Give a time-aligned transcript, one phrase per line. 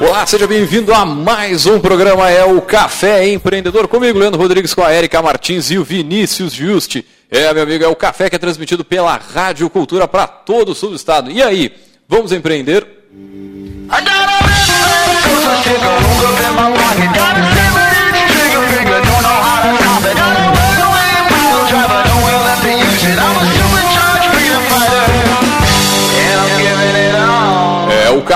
[0.00, 4.82] Olá, seja bem-vindo a mais um programa, é o Café Empreendedor, comigo, Leandro Rodrigues, com
[4.82, 7.06] a Erika Martins e o Vinícius Juste.
[7.30, 10.74] É, meu amigo, é o café que é transmitido pela Rádio Cultura para todo o
[10.74, 11.30] sul do estado.
[11.30, 11.72] E aí,
[12.08, 12.86] vamos empreender?
[16.76, 16.79] É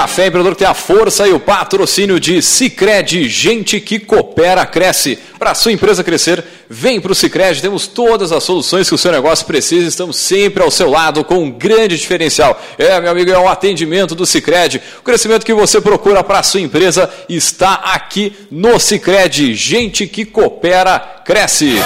[0.05, 5.19] Café Empreendedor tem a força e o patrocínio de Cicred, gente que coopera, cresce.
[5.39, 9.11] Para sua empresa crescer, vem para o Cicred, temos todas as soluções que o seu
[9.11, 12.62] negócio precisa, estamos sempre ao seu lado com um grande diferencial.
[12.77, 14.83] É, meu amigo, é o atendimento do Cicred.
[14.98, 20.98] O crescimento que você procura para sua empresa está aqui no Cicred, gente que coopera,
[21.25, 21.77] cresce.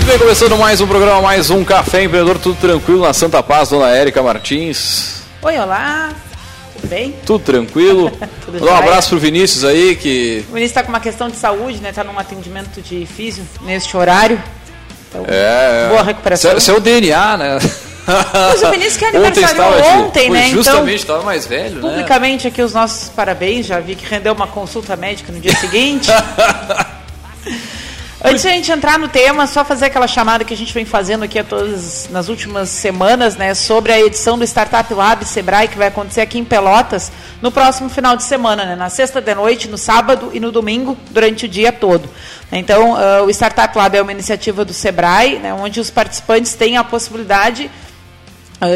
[0.00, 3.68] Muito bem, começando mais um programa, mais um Café Empreendedor, tudo tranquilo na Santa Paz,
[3.68, 5.20] dona Érica Martins.
[5.42, 6.08] Oi, olá,
[6.74, 7.14] tudo bem?
[7.26, 8.10] Tudo tranquilo.
[8.46, 10.38] Tudo Dá um abraço pro Vinícius aí, que.
[10.48, 11.90] O Vinícius está com uma questão de saúde, né?
[11.90, 14.42] Está num atendimento de físio neste horário.
[15.08, 15.88] Então, É.
[15.90, 16.50] boa recuperação.
[16.52, 17.58] Seu, seu DNA, né?
[18.32, 20.48] Mas o Vinícius que Ontem aniversariou de- ontem, foi né?
[20.48, 21.80] Justamente, estava mais velho, né?
[21.82, 26.10] Publicamente aqui os nossos parabéns, já vi que rendeu uma consulta médica no dia seguinte.
[28.22, 30.84] Antes de a gente entrar no tema, só fazer aquela chamada que a gente vem
[30.84, 35.68] fazendo aqui a todas nas últimas semanas, né, sobre a edição do Startup Lab Sebrae
[35.68, 37.10] que vai acontecer aqui em Pelotas
[37.40, 40.98] no próximo final de semana, né, na sexta de noite, no sábado e no domingo,
[41.10, 42.10] durante o dia todo.
[42.52, 46.76] Então, ah, o Startup Lab é uma iniciativa do Sebrae, né, onde os participantes têm
[46.76, 47.70] a possibilidade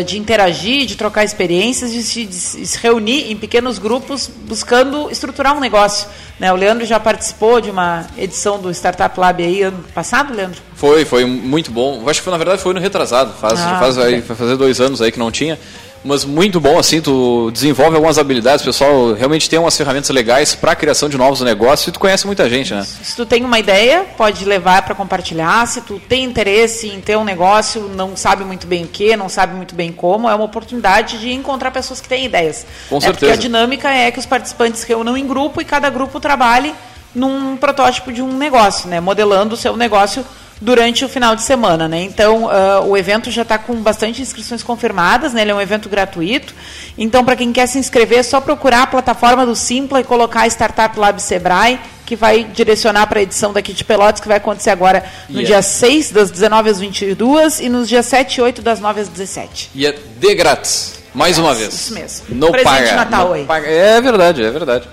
[0.05, 5.55] de interagir, de trocar experiências, de se, de se reunir em pequenos grupos buscando estruturar
[5.57, 6.09] um negócio.
[6.41, 6.51] Né?
[6.53, 10.61] O Leandro já participou de uma edição do Startup Lab aí ano passado, Leandro?
[10.75, 12.03] Foi, foi muito bom.
[12.09, 13.35] Acho que foi, na verdade foi no retrasado.
[13.35, 14.21] Faz, Ah, faz, aí, ok.
[14.23, 15.59] vai fazer dois anos aí que não tinha.
[16.05, 20.55] Mas muito bom, assim, tu desenvolve algumas habilidades, o pessoal realmente tem umas ferramentas legais
[20.55, 22.85] para a criação de novos negócios e tu conhece muita gente, né?
[22.85, 25.67] Se tu tem uma ideia, pode levar para compartilhar.
[25.67, 29.31] Se tu tem interesse em ter um negócio, não sabe muito bem o que, não
[29.31, 32.67] sabe muito bem como, é uma oportunidade de encontrar pessoas que têm ideias.
[32.91, 33.13] Com É, certeza.
[33.13, 36.75] Porque a dinâmica é que os participantes reúnam em grupo e cada grupo trabalhe
[37.15, 39.01] num protótipo de um negócio, né?
[39.01, 40.23] Modelando o seu negócio
[40.61, 42.03] durante o final de semana, né?
[42.03, 45.43] Então, ah, o evento já está com bastante inscrições confirmadas, né?
[45.43, 46.55] Ele é um evento gratuito.
[46.97, 50.47] Então, para quem quer se inscrever, é só procurar a plataforma do Simpla e colocar
[50.47, 54.71] Startup Lab Sebrae, que vai direcionar para a edição daqui de Pelotas, que vai acontecer
[54.71, 58.43] agora no E é- dia 6, das 19 às 22 e nos dias 7 e
[58.43, 59.71] 8, das 9 às 17.
[59.75, 61.03] E é de grátis.
[61.15, 61.73] Mais uma vez.
[61.73, 62.27] isso mesmo.
[62.31, 62.97] Não Presente paga.
[62.97, 63.45] Natal aí.
[63.45, 63.69] paga.
[63.69, 64.89] É verdade, é verdade.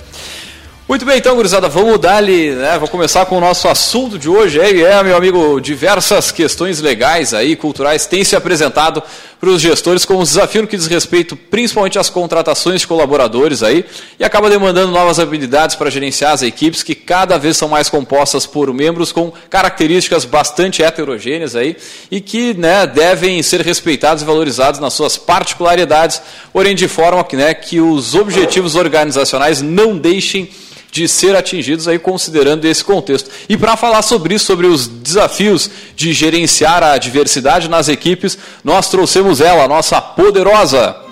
[0.92, 2.78] Muito bem, então, gurizada, vamos dar-lhe, né?
[2.78, 4.60] Vou começar com o nosso assunto de hoje.
[4.60, 9.02] Aí, é, meu amigo, diversas questões legais aí, culturais, têm se apresentado
[9.40, 13.86] para os gestores como desafio no que diz respeito principalmente às contratações de colaboradores aí,
[14.20, 18.46] e acaba demandando novas habilidades para gerenciar as equipes que cada vez são mais compostas
[18.46, 21.78] por membros com características bastante heterogêneas aí,
[22.12, 27.38] e que né, devem ser respeitados e valorizados nas suas particularidades, porém de forma que,
[27.38, 30.50] né, que os objetivos organizacionais não deixem
[30.92, 33.30] de ser atingidos aí considerando esse contexto.
[33.48, 38.90] E para falar sobre isso, sobre os desafios de gerenciar a diversidade nas equipes, nós
[38.90, 41.11] trouxemos ela, a nossa poderosa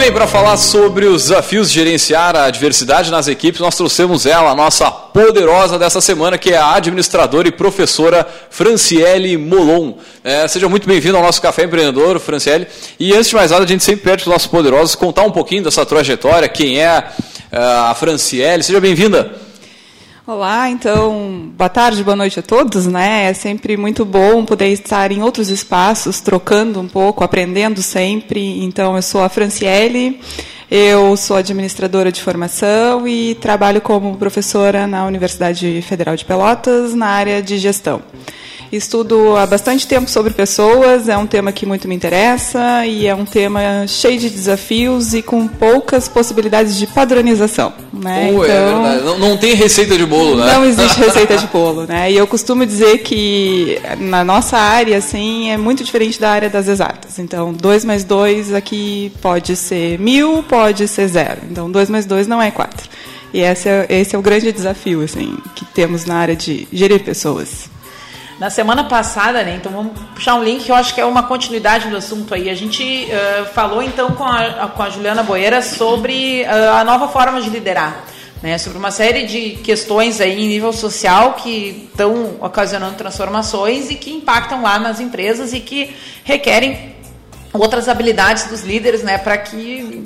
[0.00, 4.50] bem, para falar sobre os desafios de gerenciar a diversidade nas equipes, nós trouxemos ela,
[4.50, 9.92] a nossa poderosa dessa semana, que é a administradora e professora Franciele Molon.
[10.24, 12.66] É, seja muito bem-vindo ao nosso Café Empreendedor, Franciele.
[12.98, 15.30] E antes de mais nada, a gente sempre pede para os nossos poderosos contar um
[15.30, 17.04] pouquinho dessa trajetória, quem é
[17.52, 18.62] é a Franciele.
[18.62, 19.49] Seja bem-vinda.
[20.32, 23.24] Olá, então, boa tarde, boa noite a todos, né?
[23.24, 28.62] É sempre muito bom poder estar em outros espaços, trocando um pouco, aprendendo sempre.
[28.62, 30.20] Então, eu sou a Franciele,
[30.70, 37.08] eu sou administradora de formação e trabalho como professora na Universidade Federal de Pelotas, na
[37.08, 38.00] área de gestão.
[38.72, 43.12] Estudo há bastante tempo sobre pessoas, é um tema que muito me interessa e é
[43.12, 47.72] um tema cheio de desafios e com poucas possibilidades de padronização.
[47.92, 48.30] Né?
[48.32, 49.00] Uh, então, é.
[49.00, 50.52] Não, não, tem receita de bolo, né?
[50.54, 52.12] Não existe receita de bolo, né?
[52.12, 56.68] E eu costumo dizer que na nossa área, assim, é muito diferente da área das
[56.68, 57.18] exatas.
[57.18, 61.40] Então, 2 mais 2 aqui pode ser mil, pode ser zero.
[61.50, 62.88] Então, 2 mais 2 não é 4.
[63.34, 67.02] E esse é, esse é o grande desafio, assim, que temos na área de gerir
[67.02, 67.68] pessoas.
[68.40, 69.56] Na semana passada, né?
[69.56, 72.48] Então vamos puxar um link que eu acho que é uma continuidade do assunto aí.
[72.48, 77.06] A gente uh, falou então com a, com a Juliana Boeira sobre uh, a nova
[77.08, 78.02] forma de liderar.
[78.42, 83.94] Né, sobre uma série de questões aí em nível social que estão ocasionando transformações e
[83.94, 85.94] que impactam lá nas empresas e que
[86.24, 86.96] requerem
[87.52, 90.04] outras habilidades dos líderes né, para que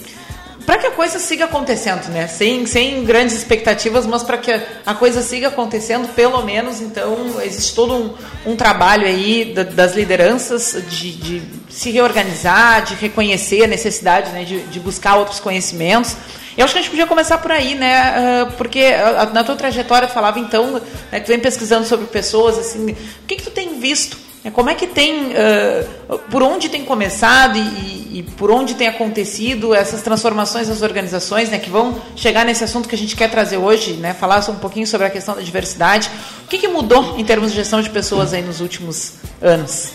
[0.65, 2.27] para que a coisa siga acontecendo, né?
[2.27, 4.51] Sem, sem grandes expectativas, mas para que
[4.85, 8.15] a coisa siga acontecendo, pelo menos, então, existe todo um,
[8.53, 14.61] um trabalho aí das lideranças de, de, se reorganizar, de reconhecer a necessidade né, de,
[14.63, 16.17] de buscar outros conhecimentos.
[16.57, 17.97] Eu acho que a gente podia começar por aí, né?
[17.97, 18.93] Ah, porque
[19.33, 20.81] na tua trajetória tu falava, então,
[21.11, 24.17] né, que tu vem pesquisando sobre pessoas, assim, o que, que tu tem visto
[24.51, 29.75] como é que tem, uh, por onde tem começado e, e, por onde tem acontecido
[29.75, 33.57] essas transformações das organizações, né, que vão chegar nesse assunto que a gente quer trazer
[33.57, 36.11] hoje, né, falar um pouquinho sobre a questão da diversidade.
[36.45, 39.93] O que, que mudou em termos de gestão de pessoas aí nos últimos anos?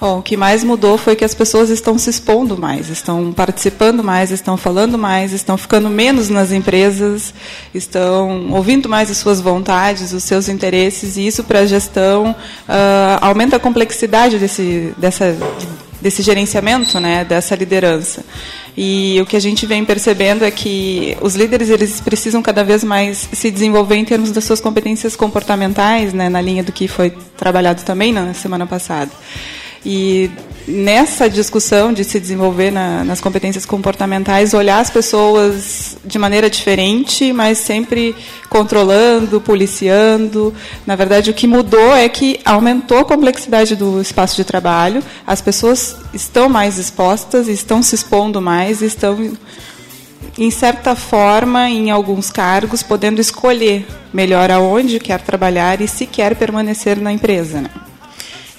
[0.00, 4.02] Bom, o que mais mudou foi que as pessoas estão se expondo mais, estão participando
[4.02, 7.34] mais, estão falando mais, estão ficando menos nas empresas,
[7.74, 13.18] estão ouvindo mais as suas vontades, os seus interesses, e isso para a gestão uh,
[13.20, 15.36] aumenta a complexidade desse, dessa,
[16.00, 18.24] desse gerenciamento, né, dessa liderança.
[18.74, 22.82] E o que a gente vem percebendo é que os líderes eles precisam cada vez
[22.82, 27.12] mais se desenvolver em termos das suas competências comportamentais, né, na linha do que foi
[27.36, 29.10] trabalhado também na semana passada.
[29.84, 30.30] E
[30.68, 37.32] nessa discussão de se desenvolver na, nas competências comportamentais, olhar as pessoas de maneira diferente,
[37.32, 38.14] mas sempre
[38.48, 40.54] controlando, policiando.
[40.86, 45.40] Na verdade, o que mudou é que aumentou a complexidade do espaço de trabalho, as
[45.40, 49.32] pessoas estão mais expostas, estão se expondo mais, estão
[50.38, 56.34] em certa forma, em alguns cargos, podendo escolher melhor aonde quer trabalhar e se quer
[56.36, 57.62] permanecer na empresa.
[57.62, 57.70] Né?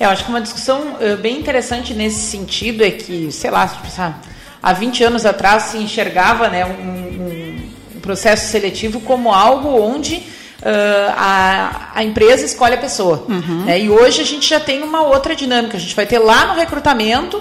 [0.01, 3.87] Eu acho que uma discussão uh, bem interessante nesse sentido é que, sei lá, tipo,
[3.87, 4.15] sabe,
[4.61, 10.15] há 20 anos atrás se enxergava né, um, um, um processo seletivo como algo onde
[10.15, 13.25] uh, a, a, empresa escolhe a pessoa.
[13.29, 13.65] Uhum.
[13.65, 15.77] Né, e hoje a gente já tem uma outra dinâmica.
[15.77, 17.39] A gente vai ter lá no recrutamento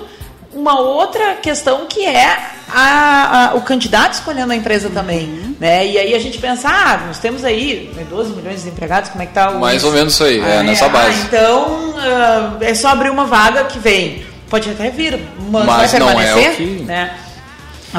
[0.53, 2.27] uma outra questão que é
[2.69, 5.27] a, a, o candidato escolhendo a empresa também.
[5.27, 5.55] Uhum.
[5.61, 5.87] Né?
[5.87, 9.27] E aí a gente pensa, ah, nós temos aí 12 milhões de desempregados, como é
[9.27, 9.61] que está o.
[9.61, 11.21] Mais ou menos isso aí, é, ah, nessa é, base.
[11.21, 14.25] Ah, então uh, é só abrir uma vaga que vem.
[14.49, 15.19] Pode até vir,
[15.49, 16.35] mas, mas vai permanecer.
[16.35, 16.65] Não é o que...
[16.83, 17.15] né?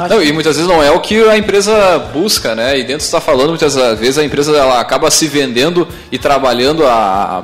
[0.08, 2.78] Não, e muitas vezes não é o que a empresa busca, né?
[2.78, 6.90] E dentro está falando, muitas vezes a empresa ela acaba se vendendo e trabalhando a,
[7.38, 7.42] a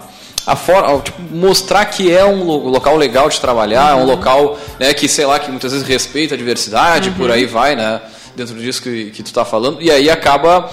[0.56, 4.00] forma, tipo, mostrar que é um local legal de trabalhar, uhum.
[4.00, 7.14] é um local né, que, sei lá, que muitas vezes respeita a diversidade, uhum.
[7.14, 8.00] por aí vai, né?
[8.34, 10.70] Dentro disso que, que tu está falando, e aí acaba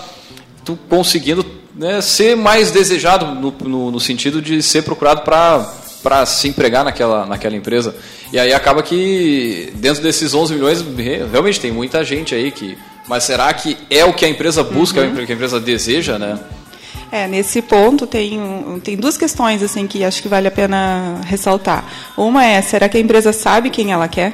[0.64, 6.48] tu conseguindo né, ser mais desejado no, no, no sentido de ser procurado para se
[6.48, 7.96] empregar naquela, naquela empresa.
[8.32, 10.86] E aí acaba que dentro desses 11 milhões,
[11.32, 12.78] realmente tem muita gente aí que.
[13.08, 15.20] Mas será que é o que a empresa busca, uhum.
[15.20, 16.40] é o que a empresa deseja, né?
[17.12, 18.40] É, nesse ponto tem,
[18.84, 21.86] tem duas questões assim que acho que vale a pena ressaltar.
[22.18, 24.34] Uma é, será que a empresa sabe quem ela quer?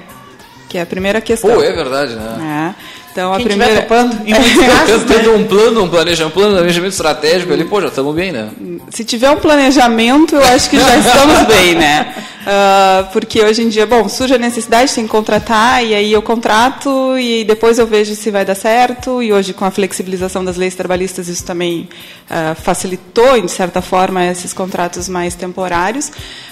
[0.70, 1.54] Que é a primeira questão.
[1.54, 2.76] Pô, é verdade, né?
[2.78, 3.01] É.
[3.12, 3.82] Então, Quem a primeira.
[3.82, 4.18] topando,
[5.08, 8.50] tendo um plano, um planejamento, um planejamento estratégico ali, pô, já estamos bem, né?
[8.90, 12.14] Se tiver um planejamento, eu acho que já estamos bem, né?
[12.42, 16.22] Uh, porque hoje em dia, bom, surge a necessidade, tem que contratar, e aí eu
[16.22, 20.58] contrato, e depois eu vejo se vai dar certo, e hoje com a flexibilização das
[20.58, 21.88] leis trabalhistas isso também
[22.30, 26.12] uh, facilitou, de certa forma, esses contratos mais temporários.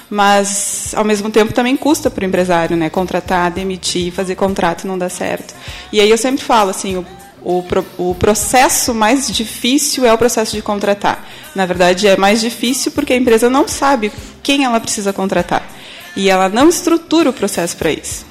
[0.10, 2.90] Mas ao mesmo tempo também custa para o empresário, né?
[2.90, 5.54] Contratar, demitir, fazer contrato não dá certo.
[5.92, 7.06] E aí eu sempre falo assim, o,
[7.44, 7.64] o,
[7.98, 11.28] o processo mais difícil é o processo de contratar.
[11.54, 14.12] Na verdade, é mais difícil porque a empresa não sabe
[14.42, 15.64] quem ela precisa contratar
[16.16, 18.26] e ela não estrutura o processo para isso,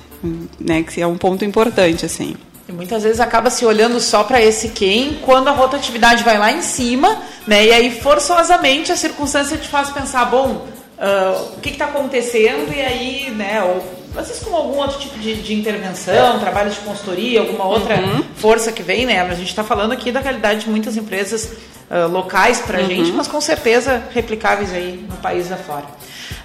[0.59, 0.83] né?
[0.83, 2.35] Que é um ponto importante assim.
[2.69, 6.53] E muitas vezes acaba se olhando só para esse quem, quando a rotatividade vai lá
[6.53, 7.65] em cima, né?
[7.65, 10.67] E aí forçosamente a circunstância te faz pensar, bom,
[10.99, 13.63] uh, o que está acontecendo e aí, né?
[13.63, 17.97] Ou, às vezes com algum outro tipo de, de intervenção, trabalho de consultoria, alguma outra
[17.97, 18.25] uhum.
[18.37, 19.21] força que vem, né?
[19.21, 21.53] A gente está falando aqui da realidade de muitas empresas
[21.91, 22.89] uh, locais para a uhum.
[22.89, 25.85] gente, mas com certeza replicáveis aí no país afora.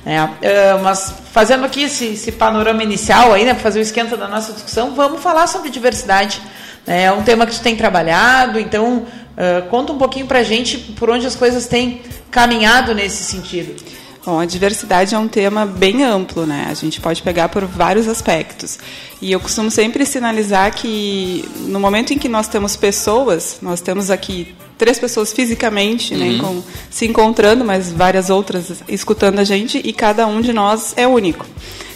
[0.05, 4.17] É, uh, mas fazendo aqui esse, esse panorama inicial aí, né, para fazer o esquenta
[4.17, 6.41] da nossa discussão, vamos falar sobre diversidade.
[6.85, 10.77] É um tema que tu tem trabalhado, então uh, conta um pouquinho para a gente
[10.77, 13.81] por onde as coisas têm caminhado nesse sentido.
[14.25, 16.67] Bom, a diversidade é um tema bem amplo, né?
[16.69, 18.79] A gente pode pegar por vários aspectos.
[19.21, 24.09] E eu costumo sempre sinalizar que no momento em que nós temos pessoas, nós temos
[24.09, 26.31] aqui três pessoas fisicamente, né, uhum.
[26.31, 30.93] né, com, se encontrando, mas várias outras escutando a gente, e cada um de nós
[30.95, 31.45] é único.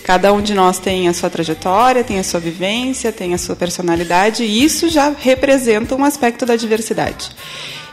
[0.04, 3.56] Cada um de nós tem a sua trajetória, tem a sua vivência, tem a sua
[3.56, 7.30] personalidade, e isso já representa um aspecto da diversidade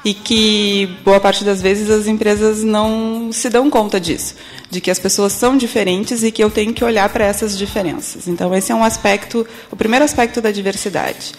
[0.04, 4.34] e que boa parte das vezes as empresas não se dão conta disso,
[4.70, 8.28] de que as pessoas são diferentes e que eu tenho que olhar para essas diferenças.
[8.28, 11.32] Então esse é um aspecto, o primeiro aspecto da diversidade.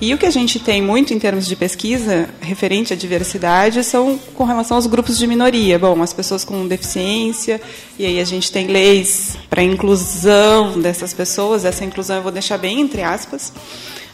[0.00, 4.18] E o que a gente tem muito em termos de pesquisa referente à diversidade são
[4.34, 5.78] com relação aos grupos de minoria.
[5.78, 7.60] Bom, as pessoas com deficiência,
[7.98, 12.56] e aí a gente tem leis para inclusão dessas pessoas, essa inclusão eu vou deixar
[12.56, 13.52] bem entre aspas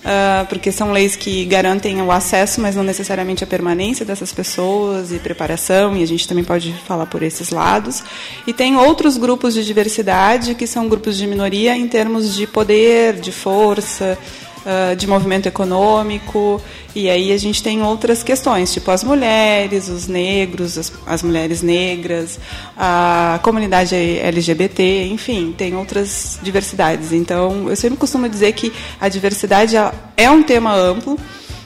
[0.05, 5.13] uh, porque são leis que garantem o acesso, mas não necessariamente a permanência dessas pessoas
[5.13, 8.03] e preparação, e a gente também pode falar por esses lados.
[8.47, 13.15] E tem outros grupos de diversidade que são grupos de minoria em termos de poder,
[13.15, 14.19] de força,
[14.67, 16.61] uh, de movimento econômico.
[16.95, 21.63] E aí a gente tem outras questões, tipo as mulheres, os negros, as, as mulheres
[21.63, 22.39] negras,
[22.77, 27.13] a comunidade LGBT, enfim, tem outras diversidades.
[27.13, 29.75] Então, eu sempre costumo dizer que a diversidade
[30.17, 31.19] é um tema amplo.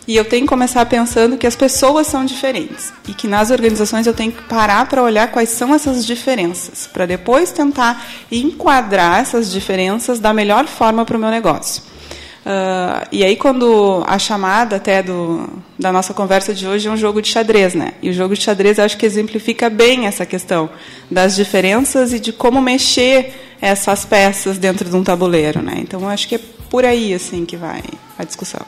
[0.08, 4.06] E eu tenho que começar pensando que as pessoas são diferentes e que nas organizações
[4.06, 9.50] eu tenho que parar para olhar quais são essas diferenças, para depois tentar enquadrar essas
[9.50, 11.82] diferenças da melhor forma para o meu negócio.
[12.46, 16.96] Uh, e aí, quando a chamada até do, da nossa conversa de hoje é um
[16.96, 17.94] jogo de xadrez, né?
[18.00, 20.70] E o jogo de xadrez eu acho que exemplifica bem essa questão
[21.10, 25.74] das diferenças e de como mexer essas peças dentro de um tabuleiro, né?
[25.78, 27.82] Então, eu acho que é por aí assim que vai
[28.16, 28.64] a discussão.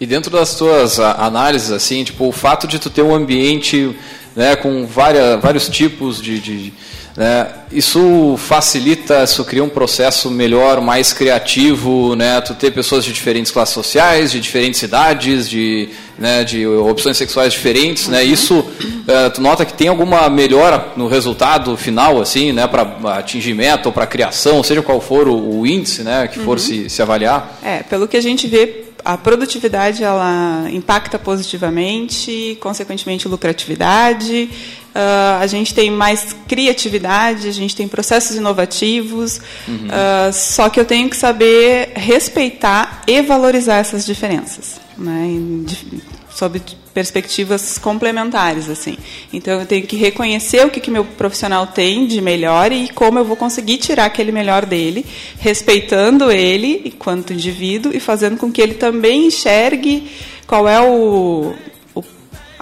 [0.00, 3.94] E dentro das tuas análises, assim, tipo, o fato de tu ter um ambiente
[4.34, 6.72] né, com várias, vários tipos de, de
[7.20, 7.48] né?
[7.70, 12.40] Isso facilita, isso cria um processo melhor, mais criativo, né?
[12.40, 17.52] Tu ter pessoas de diferentes classes sociais, de diferentes idades, de, né, de opções sexuais
[17.52, 18.24] diferentes, né?
[18.24, 22.66] Isso, uh, tu nota que tem alguma melhora no resultado final, assim, né?
[22.66, 26.26] Para atingimento ou para criação, seja qual for o, o índice, né?
[26.26, 26.58] Que for uhum.
[26.58, 27.58] se, se avaliar.
[27.62, 34.50] É, pelo que a gente vê a produtividade ela impacta positivamente, consequentemente lucratividade.
[34.90, 39.40] Uh, a gente tem mais criatividade, a gente tem processos inovativos.
[39.68, 39.86] Uhum.
[39.86, 45.28] Uh, só que eu tenho que saber respeitar e valorizar essas diferenças, né?
[46.40, 46.62] sob
[46.94, 48.96] perspectivas complementares assim.
[49.32, 53.18] Então eu tenho que reconhecer o que que meu profissional tem de melhor e como
[53.18, 55.04] eu vou conseguir tirar aquele melhor dele,
[55.38, 60.10] respeitando ele enquanto indivíduo e fazendo com que ele também enxergue
[60.46, 61.52] qual é o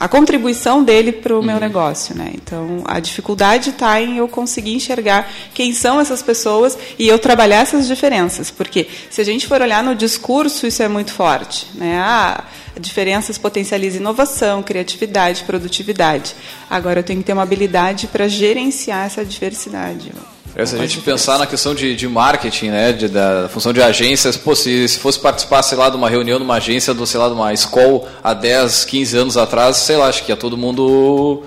[0.00, 1.45] a contribuição dele para o uhum.
[1.45, 2.31] meu negócio, né?
[2.33, 7.62] Então a dificuldade está em eu conseguir enxergar quem são essas pessoas e eu trabalhar
[7.62, 11.99] essas diferenças, porque se a gente for olhar no discurso isso é muito forte, né?
[11.99, 12.45] Ah,
[12.78, 16.37] diferenças potencializam inovação, criatividade, produtividade.
[16.71, 20.12] Agora eu tenho que ter uma habilidade para gerenciar essa diversidade.
[20.59, 23.81] É, se a gente pensar na questão de, de marketing, né, de, da função de
[23.81, 27.07] agências, pô, se, se fosse participar, sei lá, de uma reunião, de uma agência, do,
[27.07, 30.37] sei lá, de uma escola há 10, 15 anos atrás, sei lá, acho que ia
[30.37, 31.45] todo mundo...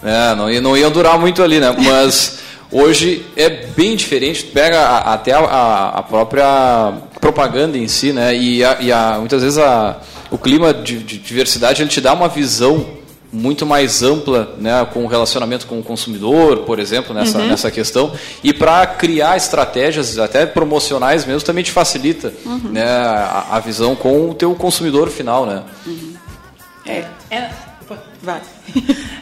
[0.00, 1.74] Né, não, ia, não ia durar muito ali, né?
[1.76, 2.38] Mas
[2.70, 8.32] hoje é bem diferente, pega a, até a, a, própria propaganda em si, né?
[8.36, 9.58] E, a, e muitas vezes
[10.30, 12.95] o clima de, de diversidade ele te dá uma visão
[13.32, 17.48] muito mais ampla né, com o relacionamento com o consumidor, por exemplo, nessa, uhum.
[17.48, 18.12] nessa questão.
[18.42, 22.70] E para criar estratégias, até promocionais mesmo, também te facilita uhum.
[22.70, 25.44] né, a, a, visão com o teu consumidor final.
[25.44, 25.62] Né?
[25.86, 26.14] Uhum.
[26.86, 27.50] É, é,
[28.22, 28.40] vai.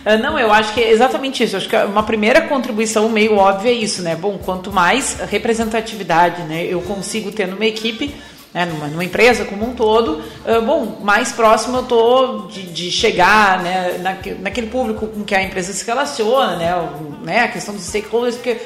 [0.04, 1.56] Ah, não, eu acho que é exatamente isso.
[1.56, 4.14] Eu acho que uma primeira contribuição meio óbvia é isso, né?
[4.16, 8.14] Bom, quanto mais representatividade né, eu consigo ter numa equipe,
[8.54, 12.90] né, numa, numa, empresa como um todo, uh, bom, mais próximo eu estou de, de,
[12.92, 17.48] chegar né, na, naquele público com que a empresa se relaciona, né, o, né, a
[17.48, 18.60] questão dos stakeholders, porque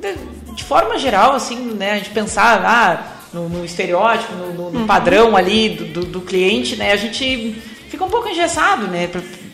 [0.00, 4.70] de, de, forma geral, assim, né, a gente pensar ah, no, no estereótipo, no, no,
[4.72, 4.86] no uhum.
[4.86, 9.08] padrão ali do, do, do, cliente, né, a gente fica um pouco engessado, né,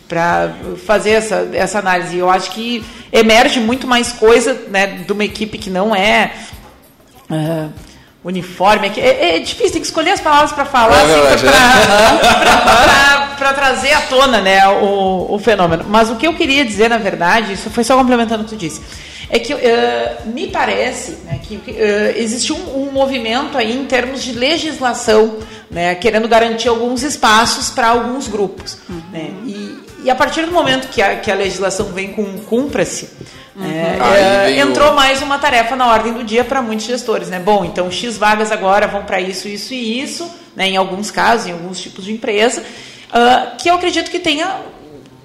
[0.08, 0.54] para
[0.86, 2.16] fazer essa, essa análise.
[2.16, 6.32] Eu acho que emerge muito mais coisa né, de uma equipe que não é
[7.28, 7.70] uh,
[8.26, 8.90] uniforme.
[8.96, 11.46] É, é, difícil, tem que escolher as palavras para falar, é assim,
[13.38, 15.84] para trazer à tona né, o, o fenômeno.
[15.88, 18.56] Mas o que eu queria dizer, na verdade, isso foi só complementando o que tu
[18.56, 18.82] disse,
[19.30, 19.58] é que uh,
[20.26, 25.38] me parece né, que uh, existe um, um, movimento aí em termos de legislação,
[25.70, 28.76] né, querendo garantir alguns espaços para alguns grupos.
[28.88, 29.02] Uhum.
[29.12, 33.08] Né, e, e a partir do momento que a, que a legislação vem com cumpra-se,
[33.56, 33.64] uhum.
[33.64, 37.28] é, é, entrou mais uma tarefa na ordem do dia para muitos gestores.
[37.28, 37.38] Né?
[37.38, 40.68] Bom, então X vagas agora vão para isso, isso e isso, né?
[40.68, 44.56] em alguns casos, em alguns tipos de empresa, uh, que eu acredito que tenha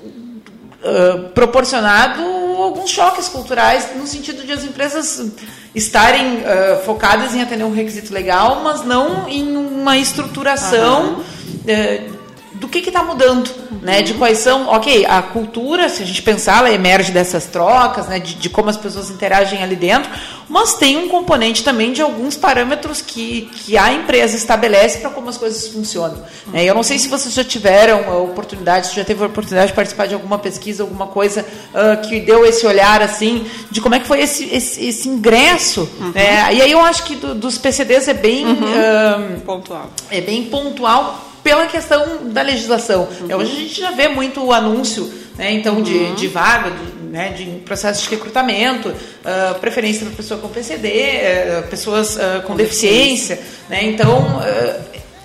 [0.02, 2.22] uh, proporcionado
[2.58, 5.32] alguns choques culturais no sentido de as empresas
[5.74, 11.16] estarem uh, focadas em atender um requisito legal, mas não em uma estruturação.
[11.16, 12.21] Uhum
[12.62, 13.80] do que está mudando, uhum.
[13.82, 14.04] né?
[14.04, 18.20] De quais são, ok, a cultura, se a gente pensar, ela emerge dessas trocas, né?
[18.20, 20.12] De, de, como as pessoas interagem ali dentro,
[20.48, 25.28] mas tem um componente também de alguns parâmetros que, que a empresa estabelece para como
[25.28, 26.18] as coisas funcionam.
[26.18, 26.54] Uhum.
[26.54, 26.64] Né?
[26.64, 29.76] Eu não sei se vocês já tiveram a oportunidade, se já teve a oportunidade de
[29.76, 34.00] participar de alguma pesquisa, alguma coisa uh, que deu esse olhar assim de como é
[34.00, 36.12] que foi esse, esse, esse ingresso, uhum.
[36.14, 36.54] né?
[36.54, 39.40] E aí eu acho que do, dos PCDs é bem uhum.
[39.44, 43.08] pontual, é bem pontual pela questão da legislação.
[43.22, 43.38] Uhum.
[43.38, 45.84] Hoje a gente já vê muito o anúncio, né, então, uhum.
[45.84, 50.88] de, de vaga, de, né, de processo de recrutamento, uh, preferência para pessoa com PCD,
[50.88, 53.40] uh, ah, pessoas uh, com deficiência.
[53.70, 54.42] Né, então,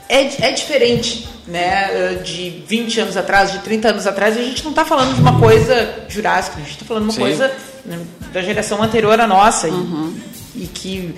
[0.08, 4.36] é, é diferente né, de 20 anos atrás, de 30 anos atrás.
[4.36, 7.14] A gente não está falando de uma coisa jurássica, a gente está falando de uma
[7.14, 7.20] Sim.
[7.20, 7.52] coisa
[7.84, 7.98] né,
[8.32, 9.68] da geração anterior à nossa.
[9.68, 10.14] Uhum.
[10.54, 11.14] E, e que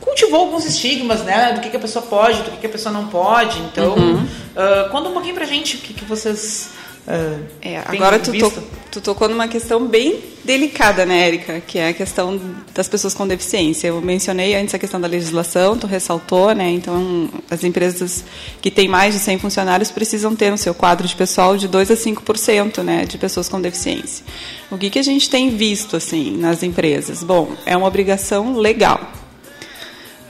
[0.00, 1.52] cultivou alguns estigmas, né?
[1.52, 3.58] Do que, que a pessoa pode, do que, que a pessoa não pode.
[3.60, 4.16] Então, uhum.
[4.16, 6.70] uh, conta um pouquinho pra gente o que, que vocês.
[7.06, 11.60] Uh, é, agora tu, to, tu, tocou numa questão bem delicada, né, Érica?
[11.60, 12.38] Que é a questão
[12.74, 13.88] das pessoas com deficiência.
[13.88, 16.70] Eu mencionei antes a questão da legislação, tu ressaltou, né?
[16.70, 18.24] Então, as empresas
[18.60, 21.90] que têm mais de 100 funcionários precisam ter no seu quadro de pessoal de 2
[21.90, 24.24] a 5% né, de pessoas com deficiência.
[24.70, 27.22] O que, que a gente tem visto, assim, nas empresas?
[27.22, 29.19] Bom, é uma obrigação legal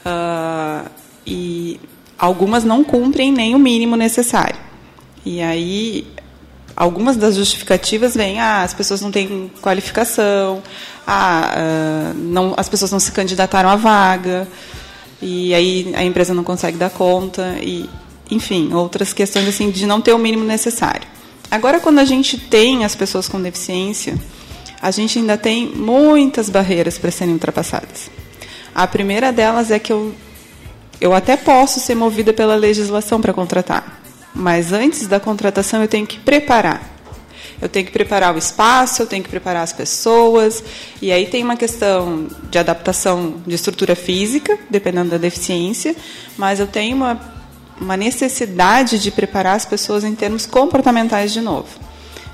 [0.04, 0.90] uh,
[1.26, 1.80] e
[2.18, 4.56] algumas não cumprem nem o mínimo necessário.
[5.24, 6.06] E aí,
[6.76, 10.62] algumas das justificativas vêm, ah, as pessoas não têm qualificação,
[11.06, 14.48] ah, uh, não, as pessoas não se candidataram à vaga,
[15.20, 17.88] e aí a empresa não consegue dar conta, e,
[18.30, 21.06] enfim, outras questões assim de não ter o mínimo necessário.
[21.50, 24.16] Agora, quando a gente tem as pessoas com deficiência,
[24.80, 28.10] a gente ainda tem muitas barreiras para serem ultrapassadas.
[28.74, 30.14] A primeira delas é que eu,
[31.00, 34.00] eu até posso ser movida pela legislação para contratar,
[34.35, 36.98] mas antes da contratação eu tenho que preparar.
[37.61, 40.64] Eu tenho que preparar o espaço, eu tenho que preparar as pessoas,
[41.02, 45.94] e aí tem uma questão de adaptação de estrutura física, dependendo da deficiência,
[46.38, 47.20] mas eu tenho uma,
[47.78, 51.68] uma necessidade de preparar as pessoas em termos comportamentais de novo.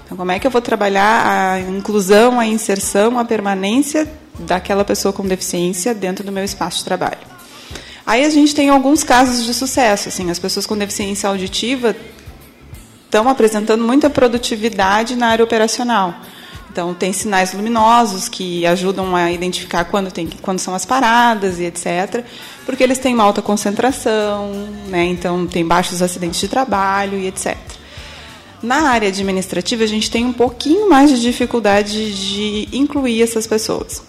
[0.04, 5.12] Então, como é que eu vou trabalhar a inclusão, a inserção, a permanência daquela pessoa
[5.12, 7.36] com deficiência dentro do meu espaço de trabalho.
[8.06, 11.96] Aí a gente tem alguns casos de sucesso, assim, as pessoas com deficiência auditiva
[13.04, 16.14] estão apresentando muita produtividade na área operacional.
[16.70, 21.64] Então tem sinais luminosos que ajudam a identificar quando tem quando são as paradas e
[21.64, 22.22] etc,
[22.66, 24.52] porque eles têm uma alta concentração,
[24.86, 25.04] né?
[25.06, 27.56] Então tem baixos acidentes de trabalho e etc.
[28.62, 34.02] Na área administrativa a gente tem um pouquinho mais de dificuldade de incluir essas pessoas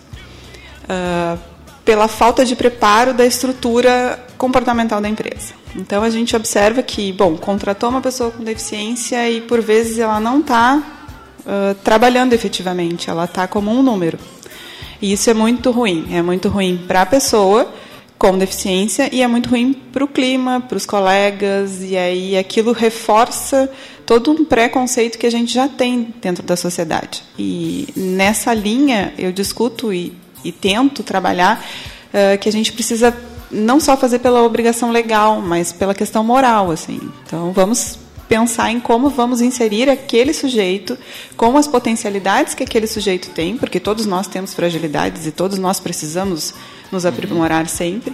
[0.89, 1.37] uh,
[1.83, 5.53] pela falta de preparo da estrutura comportamental da empresa.
[5.75, 10.19] Então a gente observa que, bom, contratou uma pessoa com deficiência e por vezes ela
[10.19, 10.81] não está
[11.39, 14.17] uh, trabalhando efetivamente, ela está como um número.
[15.01, 16.07] E isso é muito ruim.
[16.11, 17.71] É muito ruim para a pessoa
[18.17, 22.71] com deficiência e é muito ruim para o clima, para os colegas, e aí aquilo
[22.71, 23.69] reforça
[24.05, 27.23] todo um preconceito que a gente já tem dentro da sociedade.
[27.37, 31.63] E nessa linha eu discuto e e tento trabalhar
[32.13, 33.15] uh, que a gente precisa
[33.49, 36.99] não só fazer pela obrigação legal, mas pela questão moral, assim.
[37.25, 40.97] Então vamos pensar em como vamos inserir aquele sujeito
[41.35, 45.79] com as potencialidades que aquele sujeito tem, porque todos nós temos fragilidades e todos nós
[45.79, 46.53] precisamos
[46.91, 48.13] nos aprimorar sempre.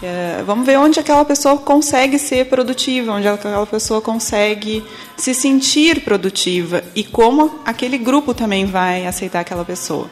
[0.00, 4.84] É, vamos ver onde aquela pessoa consegue ser produtiva, onde aquela pessoa consegue
[5.16, 10.08] se sentir produtiva e como aquele grupo também vai aceitar aquela pessoa.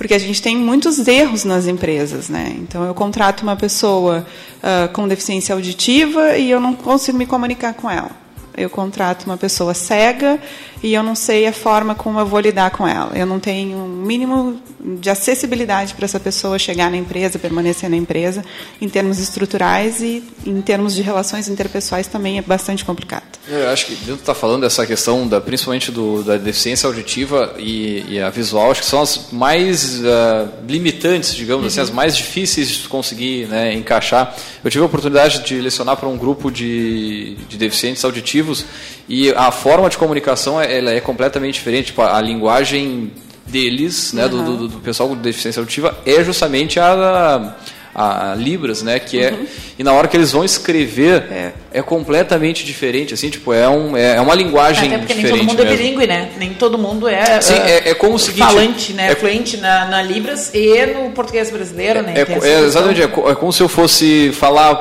[0.00, 2.56] Porque a gente tem muitos erros nas empresas, né?
[2.56, 7.74] Então eu contrato uma pessoa uh, com deficiência auditiva e eu não consigo me comunicar
[7.74, 8.10] com ela
[8.56, 10.38] eu contrato uma pessoa cega
[10.82, 13.12] e eu não sei a forma como eu vou lidar com ela.
[13.14, 17.96] Eu não tenho um mínimo de acessibilidade para essa pessoa chegar na empresa, permanecer na
[17.96, 18.42] empresa,
[18.80, 23.24] em termos estruturais e em termos de relações interpessoais também é bastante complicado.
[23.46, 28.04] Eu acho que dentro está falando dessa questão da principalmente do, da deficiência auditiva e,
[28.08, 31.68] e, a visual, acho que são as mais uh, limitantes, digamos uhum.
[31.68, 34.34] assim, as mais difíceis de conseguir né, encaixar.
[34.64, 38.64] Eu tive a oportunidade de lecionar para um grupo de, de deficientes auditivos
[39.10, 41.86] e a forma de comunicação é, ela é completamente diferente.
[41.86, 43.10] Tipo, a linguagem
[43.44, 44.30] deles, né, uhum.
[44.30, 47.56] do, do, do, pessoal com deficiência auditiva, é justamente a,
[47.92, 49.46] a, a Libras, né, que é uhum.
[49.76, 53.96] e na hora que eles vão escrever é, é completamente diferente, assim, tipo é um
[53.96, 55.72] é, é uma linguagem Até porque diferente nem todo mundo mesmo.
[55.72, 56.30] é bilíngue, né?
[56.38, 59.86] Nem todo mundo é, Sim, é, é como o seguinte, falante, né, é, fluente na,
[59.86, 62.14] na, Libras e no português brasileiro, né?
[62.14, 64.76] É, é exatamente, é, é como se eu fosse falar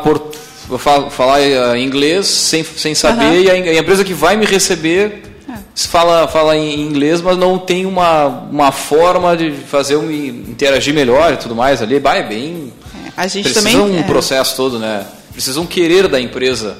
[0.69, 3.41] por falar eh, inglês sem, sem saber uhum.
[3.41, 5.57] e a, a, empresa que vai me receber é.
[5.75, 10.93] fala, fala em inglês, mas não tem uma, uma forma de fazer eu me interagir
[10.93, 11.99] melhor e tudo mais ali.
[11.99, 12.71] Bah, é bem.
[13.03, 14.03] É, a gente precisa também, um é.
[14.03, 15.05] processo todo, né?
[15.33, 16.77] Precisam querer da empresa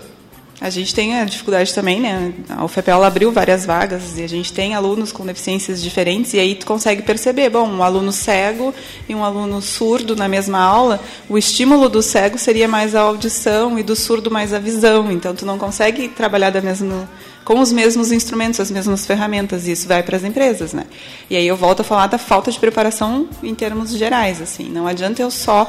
[0.62, 2.34] a gente tem a dificuldade também, né?
[2.50, 6.56] A UFPEL abriu várias vagas e a gente tem alunos com deficiências diferentes e aí
[6.56, 8.74] tu consegue perceber, bom, um aluno cego
[9.08, 13.80] e um aluno surdo na mesma aula, o estímulo do cego seria mais a audição
[13.80, 15.12] e do surdo mais a visão.
[15.12, 17.10] Então tu não consegue trabalhar da mesma
[17.50, 20.86] com os mesmos instrumentos, as mesmas ferramentas, e isso vai para as empresas, né?
[21.28, 24.70] E aí eu volto a falar da falta de preparação em termos gerais, assim.
[24.70, 25.68] Não adianta eu só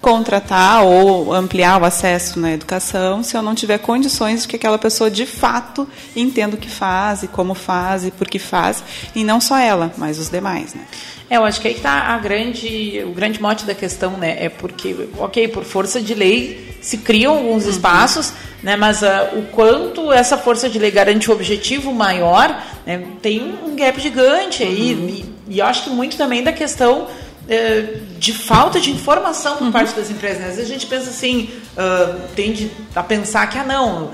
[0.00, 4.78] contratar ou ampliar o acesso na educação se eu não tiver condições de que aquela
[4.78, 9.24] pessoa de fato entenda o que faz e como faz e por que faz e
[9.24, 10.82] não só ela, mas os demais, né?
[11.28, 14.36] É, eu acho que aí está a grande, o grande mote da questão, né?
[14.44, 17.70] É porque, ok, por força de lei se criam alguns uhum.
[17.70, 18.32] espaços,
[18.62, 18.76] né?
[18.76, 23.02] Mas uh, o quanto essa força de lei garante o um objetivo maior, né?
[23.20, 25.08] tem um gap gigante aí uhum.
[25.08, 27.08] e, e eu acho que muito também da questão
[27.48, 29.72] é, de falta de informação por uhum.
[29.72, 30.40] parte das empresas.
[30.40, 30.48] Né?
[30.48, 34.12] Às vezes a gente pensa assim, uh, tende a pensar que, ah, não, uh,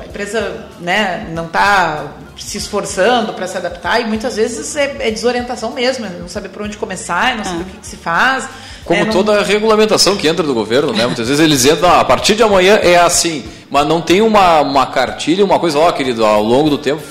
[0.00, 5.10] a empresa né, não está se esforçando para se adaptar, e muitas vezes é, é
[5.10, 7.62] desorientação mesmo, é não saber por onde começar, não saber ah.
[7.62, 8.48] o que, que, se faz.
[8.84, 9.40] Como toda não...
[9.40, 11.06] a regulamentação que entra do governo, né?
[11.06, 14.60] Muitas vezes eles entram, ah, a partir de amanhã é assim, mas não tem uma,
[14.60, 17.02] uma cartilha, uma coisa, ó, querido, ao longo do tempo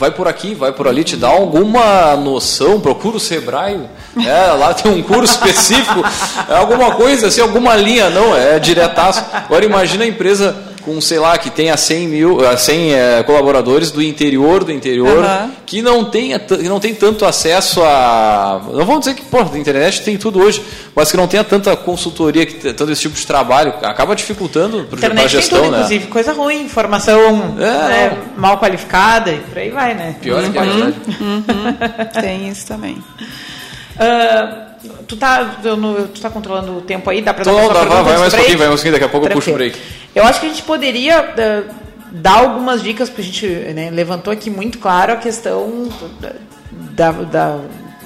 [0.00, 3.78] vai por aqui, vai por ali, te dá alguma noção, procura o Sebrae,
[4.16, 4.46] né?
[4.58, 6.02] lá tem um curso específico,
[6.48, 9.22] é alguma coisa assim, alguma linha, não, é diretaço.
[9.30, 14.02] Agora imagina a empresa com, sei lá, que tenha 100 mil, 100 é, colaboradores do
[14.02, 15.50] interior do interior, uhum.
[15.66, 18.60] que não tenha que não tem tanto acesso a.
[18.72, 20.62] Não vamos dizer que, pô, a internet tem tudo hoje,
[20.94, 25.22] mas que não tenha tanta consultoria, que, tanto esse tipo de trabalho, acaba dificultando para
[25.22, 25.78] a gestão, tem tudo, né?
[25.78, 30.16] Inclusive, coisa ruim, informação é, né, mal qualificada e por aí vai, né?
[30.20, 30.52] Pior uhum.
[30.52, 30.96] que a verdade.
[31.20, 31.44] Uhum.
[32.20, 32.94] tem isso também.
[33.96, 34.69] Uh,
[35.06, 37.20] Tu tá, no, tu tá controlando o tempo aí?
[37.20, 39.04] Dá para dar uma dá, vai, vai mais um pouquinho, vai mais um pouquinho, daqui
[39.04, 39.28] a pouco Tranquilo.
[39.28, 39.78] eu puxo o break.
[40.14, 41.74] Eu acho que a gente poderia uh,
[42.12, 45.88] dar algumas dicas, porque a gente né, levantou aqui muito claro a questão
[46.94, 47.58] da, da,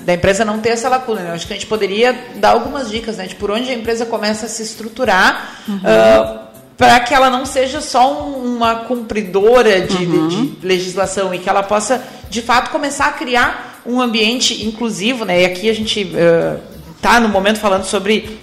[0.04, 1.20] da, empresa não ter essa lacuna.
[1.20, 1.30] Né?
[1.30, 4.04] Eu acho que a gente poderia dar algumas dicas né, de por onde a empresa
[4.04, 5.60] começa a se estruturar.
[5.68, 5.76] Uhum.
[5.76, 6.44] Uh,
[6.76, 10.26] para que ela não seja só uma cumpridora de, uhum.
[10.28, 15.24] de, de, legislação e que ela possa, de fato, começar a criar um ambiente inclusivo,
[15.24, 15.42] né?
[15.42, 16.00] E aqui a gente
[16.96, 18.38] está uh, no momento falando sobre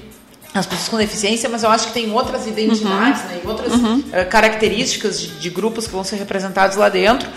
[0.54, 3.28] as pessoas com deficiência, mas eu acho que tem outras identidades, uhum.
[3.28, 3.42] né?
[3.44, 4.00] E outras uhum.
[4.00, 7.28] uh, características de, de, grupos que vão ser representados lá dentro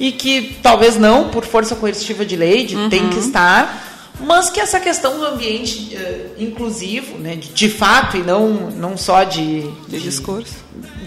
[0.00, 3.20] e que talvez não por força coercitiva de lei, de tem que uhum.
[3.20, 8.70] estar, mas que essa questão do ambiente uh, inclusivo, né, de, de, fato e não,
[8.70, 10.54] não só de, de, de discurso,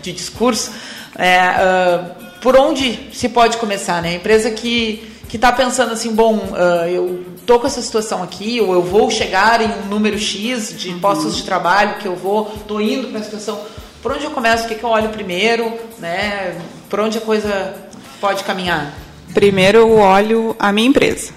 [0.01, 0.71] de discurso,
[1.17, 4.09] é, uh, por onde se pode começar, né?
[4.09, 8.61] A empresa que que está pensando assim, bom, uh, eu tô com essa situação aqui,
[8.61, 10.99] ou eu vou chegar em um número X de uhum.
[11.01, 13.59] postos de trabalho, que eu vou, tô indo para a situação.
[14.01, 14.63] Por onde eu começo?
[14.63, 15.73] O que, que eu olho primeiro?
[15.99, 16.57] Né?
[16.89, 17.75] Por onde a coisa
[18.21, 18.93] pode caminhar?
[19.33, 21.33] Primeiro eu olho a minha empresa.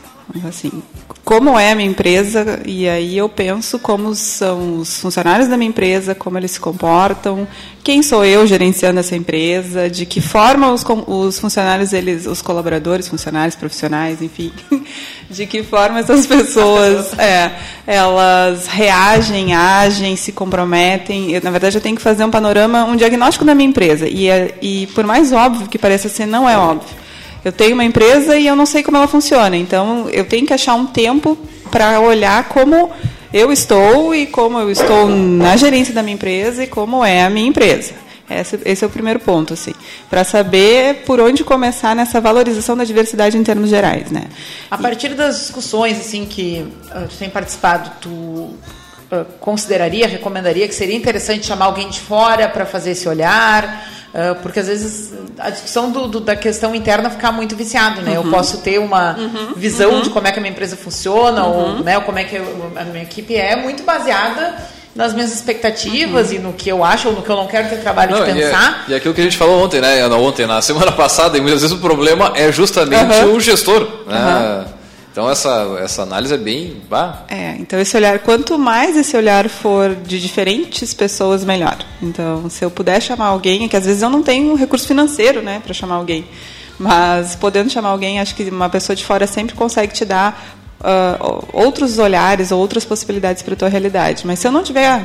[0.46, 0.80] Assim,
[1.28, 5.68] como é a minha empresa e aí eu penso como são os funcionários da minha
[5.68, 7.46] empresa, como eles se comportam,
[7.84, 13.08] quem sou eu gerenciando essa empresa, de que forma os, os funcionários, eles, os colaboradores,
[13.08, 14.50] funcionários, profissionais, enfim,
[15.28, 17.52] de que forma essas pessoas, é,
[17.86, 21.32] elas reagem, agem, se comprometem.
[21.32, 24.08] Eu, na verdade, eu tenho que fazer um panorama, um diagnóstico da minha empresa.
[24.08, 26.56] E, é, e por mais óbvio que pareça ser, não é.
[26.56, 27.07] óbvio
[27.44, 29.56] eu tenho uma empresa e eu não sei como ela funciona.
[29.56, 31.38] Então, eu tenho que achar um tempo
[31.70, 32.90] para olhar como
[33.32, 37.30] eu estou e como eu estou na gerência da minha empresa e como é a
[37.30, 37.92] minha empresa.
[38.30, 39.72] Esse, esse é o primeiro ponto, assim,
[40.10, 44.24] para saber por onde começar nessa valorização da diversidade em termos gerais, né?
[44.70, 50.74] A partir das discussões, assim, que uh, tu tem participado, tu uh, consideraria, recomendaria que
[50.74, 53.97] seria interessante chamar alguém de fora para fazer esse olhar?
[54.08, 58.18] Uh, porque às vezes a discussão do, do, da questão interna fica muito viciado, né?
[58.18, 58.24] Uhum.
[58.24, 59.52] Eu posso ter uma uhum.
[59.54, 60.02] visão uhum.
[60.02, 61.82] de como é que a minha empresa funciona ou uhum.
[61.82, 64.56] né, como é que eu, a minha equipe é muito baseada
[64.94, 66.34] nas minhas expectativas uhum.
[66.34, 68.30] e no que eu acho ou no que eu não quero ter trabalho não, de
[68.30, 68.84] é- pensar.
[68.88, 70.06] E, é, e aquilo que a gente falou ontem, né?
[70.08, 73.86] Ontem, na semana passada, e muitas vezes o problema é justamente o gestor.
[74.06, 74.64] Né?
[75.18, 76.80] Então essa, essa análise é bem.
[76.88, 77.24] Bah.
[77.26, 81.76] É, então esse olhar, quanto mais esse olhar for de diferentes pessoas, melhor.
[82.00, 85.42] Então, se eu puder chamar alguém, é que às vezes eu não tenho recurso financeiro
[85.42, 86.24] né, para chamar alguém.
[86.78, 91.48] Mas podendo chamar alguém, acho que uma pessoa de fora sempre consegue te dar uh,
[91.52, 94.24] outros olhares, outras possibilidades para a tua realidade.
[94.24, 95.04] Mas se eu não tiver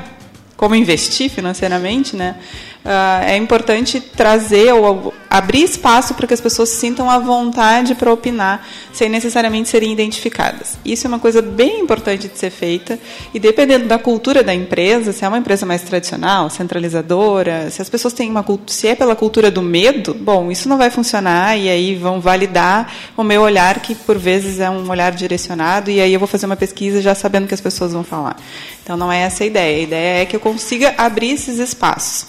[0.55, 2.35] como investir financeiramente, né?
[2.85, 8.13] Uh, é importante trazer ou abrir espaço para que as pessoas sintam a vontade para
[8.13, 10.77] opinar, sem necessariamente serem identificadas.
[10.85, 12.99] Isso é uma coisa bem importante de ser feita,
[13.33, 17.89] e dependendo da cultura da empresa, se é uma empresa mais tradicional, centralizadora, se as
[17.89, 21.67] pessoas têm uma se é pela cultura do medo, bom, isso não vai funcionar, e
[21.67, 26.13] aí vão validar o meu olhar, que por vezes é um olhar direcionado, e aí
[26.13, 28.35] eu vou fazer uma pesquisa já sabendo que as pessoas vão falar.
[28.83, 29.79] Então não é essa a ideia.
[29.79, 32.27] A ideia é que eu consiga abrir esses espaços.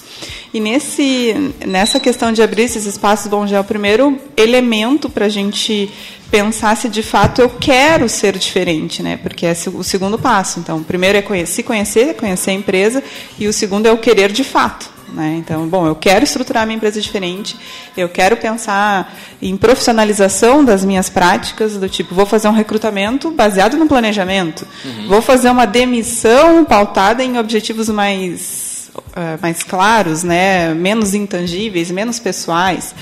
[0.55, 1.35] E nesse,
[1.67, 5.91] nessa questão de abrir esses espaços, bom, já é o primeiro elemento para a gente
[6.31, 9.17] pensar se de fato eu quero ser diferente, né?
[9.17, 10.59] Porque é o segundo passo.
[10.59, 13.03] Então, o primeiro é conhecer, se conhecer, conhecer a empresa,
[13.39, 14.95] e o segundo é o querer de fato.
[15.15, 15.37] Né?
[15.39, 17.57] Então, bom, eu quero estruturar minha empresa diferente,
[17.97, 23.77] eu quero pensar em profissionalização das minhas práticas, do tipo, vou fazer um recrutamento baseado
[23.77, 25.07] no planejamento, uhum.
[25.07, 30.73] vou fazer uma demissão pautada em objetivos mais, uh, mais claros, né?
[30.75, 32.95] menos intangíveis, menos pessoais.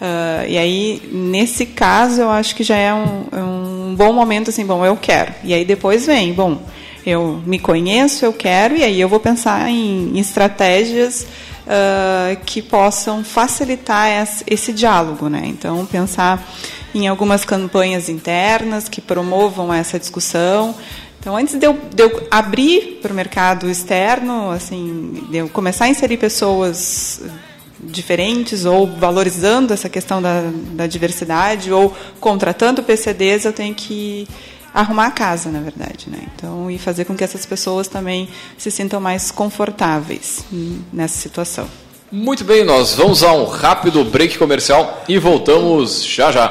[0.00, 4.66] Uh, e aí, nesse caso, eu acho que já é um, um bom momento, assim,
[4.66, 5.32] bom, eu quero.
[5.44, 6.60] E aí depois vem, bom,
[7.06, 11.26] eu me conheço, eu quero, e aí eu vou pensar em, estratégias
[11.66, 15.28] uh, que possam facilitar esse, esse diálogo.
[15.28, 15.42] Né?
[15.46, 16.44] Então, pensar
[16.94, 20.74] em algumas campanhas internas que promovam essa discussão.
[21.24, 25.86] Então, antes de eu, de eu abrir para o mercado externo, assim, de eu começar
[25.86, 27.22] a inserir pessoas
[27.80, 34.28] diferentes ou valorizando essa questão da, da diversidade ou contratando PCDs, eu tenho que
[34.74, 36.18] arrumar a casa, na verdade, né?
[36.36, 40.44] Então, e fazer com que essas pessoas também se sintam mais confortáveis
[40.92, 41.66] nessa situação.
[42.12, 46.50] Muito bem, nós vamos a um rápido break comercial e voltamos já já.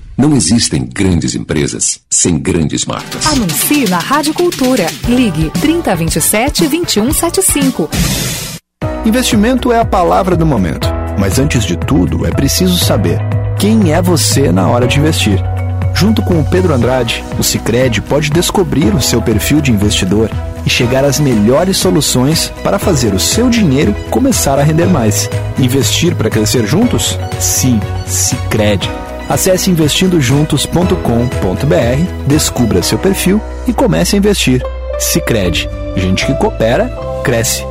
[0.21, 3.25] Não existem grandes empresas sem grandes marcas.
[3.25, 4.85] Anuncie na Rádio Cultura.
[5.07, 7.89] Ligue 3027 2175.
[9.03, 10.87] Investimento é a palavra do momento.
[11.17, 13.19] Mas antes de tudo, é preciso saber
[13.57, 15.39] quem é você na hora de investir.
[15.95, 20.29] Junto com o Pedro Andrade, o Cicred pode descobrir o seu perfil de investidor
[20.63, 25.27] e chegar às melhores soluções para fazer o seu dinheiro começar a render mais.
[25.57, 27.17] Investir para crescer juntos?
[27.39, 28.87] Sim, Cicred.
[29.31, 34.61] Acesse investindojuntos.com.br, descubra seu perfil e comece a investir.
[34.99, 35.69] Cicred.
[35.95, 36.89] Gente que coopera,
[37.23, 37.70] cresce.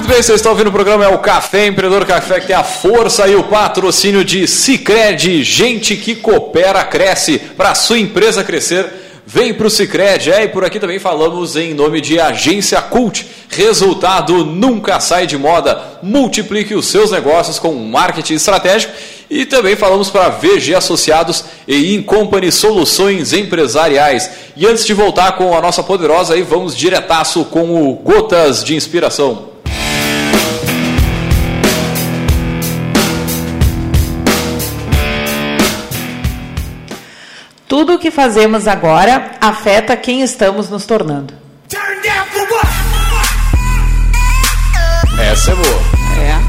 [0.00, 2.64] Muito bem, vocês estão ouvindo o programa, é o Café Empreendedor Café, que tem a
[2.64, 8.90] força e o patrocínio de Cicred, gente que coopera, cresce, para a sua empresa crescer,
[9.26, 10.32] vem para o Cicred.
[10.32, 15.36] É, e por aqui também falamos em nome de Agência Cult, resultado nunca sai de
[15.36, 18.94] moda, multiplique os seus negócios com marketing estratégico
[19.28, 24.30] e também falamos para VG Associados e Incompany Soluções Empresariais.
[24.56, 28.74] E antes de voltar com a nossa poderosa, aí vamos diretaço com o Gotas de
[28.74, 29.49] Inspiração.
[37.70, 41.32] Tudo o que fazemos agora afeta quem estamos nos tornando.
[45.20, 45.80] Essa é boa.
[46.20, 46.40] É.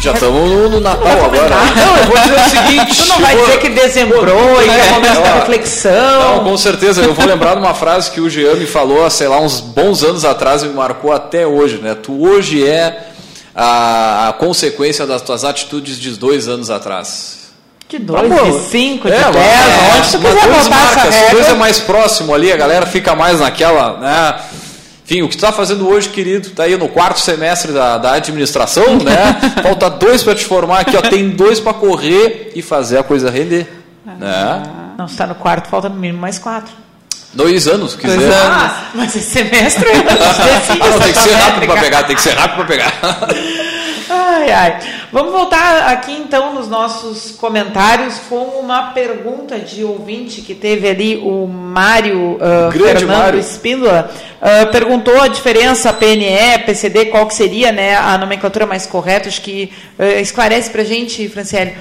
[0.00, 1.56] Já estamos no, no Natal agora.
[1.74, 3.02] Não, eu vou dizer o seguinte.
[3.02, 6.36] Tu não vai dizer que dezembrou e que é o momento da reflexão.
[6.36, 7.02] Não, com certeza.
[7.02, 10.04] Eu vou lembrar de uma frase que o Jean me falou, sei lá, uns bons
[10.04, 11.96] anos atrás e me marcou até hoje, né?
[11.96, 13.08] Tu hoje é
[13.56, 17.41] a, a consequência das tuas atitudes de dois anos atrás.
[17.92, 18.50] De dois, Tá bom.
[18.58, 21.32] de cinco, de É, dez, mas- onde tu quiser dois botar essa marca, se dois
[21.32, 21.54] é regra.
[21.56, 24.34] mais próximo ali, a galera fica mais naquela, né?
[25.04, 28.14] Enfim, o que tu tá fazendo hoje, querido, tá aí no quarto semestre da, da
[28.14, 29.36] administração, né?
[29.62, 31.02] Falta dois para te formar aqui, ó.
[31.02, 33.70] Tem dois para correr e fazer a coisa render.
[34.18, 34.62] Né?
[34.96, 36.72] Não, está no quarto, falta no mínimo mais quatro.
[37.34, 38.16] Dois anos, se quiser.
[38.16, 38.56] Dois anos.
[38.56, 40.12] Ah, mas esse semestre gente decide
[40.70, 41.72] Ah, não, essa tem que ser rápido métrica.
[41.72, 42.92] para pegar, tem que ser rápido para pegar.
[44.12, 44.78] Ai, ai.
[45.10, 51.16] Vamos voltar aqui então nos nossos comentários com uma pergunta de ouvinte que teve ali
[51.16, 52.38] o Mário
[52.70, 53.40] Grande Fernando Mário.
[53.40, 54.10] Espíndola.
[54.40, 59.28] ah, perguntou a diferença PNE, PCD, qual que seria né, a nomenclatura mais correta.
[59.28, 61.74] Acho que ah, esclarece para a gente, Franciele.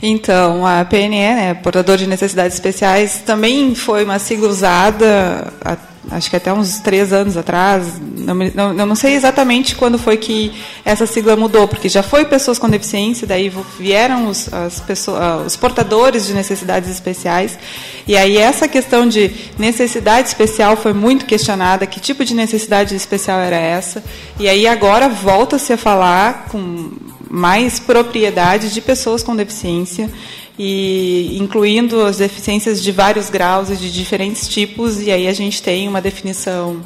[0.00, 5.76] Então, a PNE, né, portador de necessidades especiais, também foi uma sigla usada, a,
[6.10, 8.00] acho que até uns três anos atrás.
[8.00, 10.52] Não, não, não, sei exatamente quando foi que
[10.84, 15.42] essa sigla mudou, porque já foi pessoas com deficiência, daí vieram os, as pessoas, ah,
[15.46, 17.58] os portadores de necessidades especiais,
[18.06, 23.38] e aí essa questão de necessidade especial foi muito questionada, que tipo de necessidade especial
[23.40, 24.02] era essa,
[24.38, 26.90] e aí agora volta-se a falar com
[27.28, 30.10] mais propriedade de pessoas com deficiência
[30.58, 35.62] e incluindo as deficiências de vários graus e de diferentes tipos e aí a gente
[35.62, 36.80] tem uma definição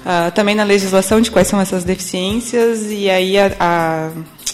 [0.00, 4.10] uh, também na legislação de quais são essas deficiências e aí a, a,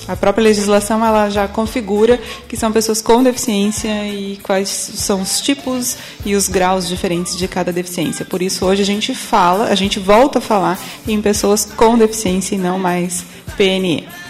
[0.08, 5.40] a, própria legislação ela já configura que são pessoas com deficiência e quais são os
[5.40, 8.24] tipos e os graus diferentes de cada deficiência.
[8.24, 12.56] Por isso hoje a gente fala a gente volta a falar em pessoas com deficiência
[12.56, 13.24] e não mais
[13.56, 14.25] PNE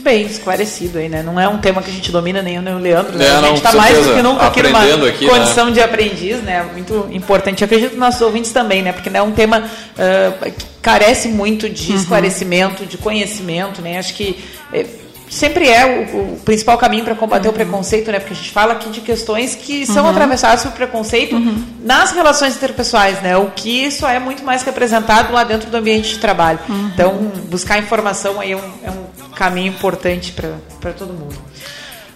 [0.00, 1.22] muito bem esclarecido aí, né?
[1.22, 3.26] Não é um tema que a gente domina nem eu nem o Leandro, né?
[3.26, 5.30] É, a gente está mais do que nunca aqui numa aqui, né?
[5.30, 5.72] condição né?
[5.72, 6.66] de aprendiz, né?
[6.72, 7.62] Muito importante.
[7.62, 8.92] Eu acredito nos nossos ouvintes também, né?
[8.92, 11.98] Porque é um tema uh, que carece muito de uhum.
[11.98, 13.98] esclarecimento, de conhecimento, né?
[13.98, 14.42] Acho que
[15.30, 17.54] sempre é o, o principal caminho para combater uhum.
[17.54, 18.18] o preconceito, né?
[18.18, 20.10] Porque a gente fala aqui de questões que são uhum.
[20.10, 21.64] atravessadas por preconceito uhum.
[21.82, 23.36] nas relações interpessoais, né?
[23.36, 26.58] O que isso é muito mais representado lá dentro do ambiente de trabalho.
[26.68, 26.90] Uhum.
[26.92, 31.36] Então, buscar informação aí é um, é um caminho importante para todo mundo.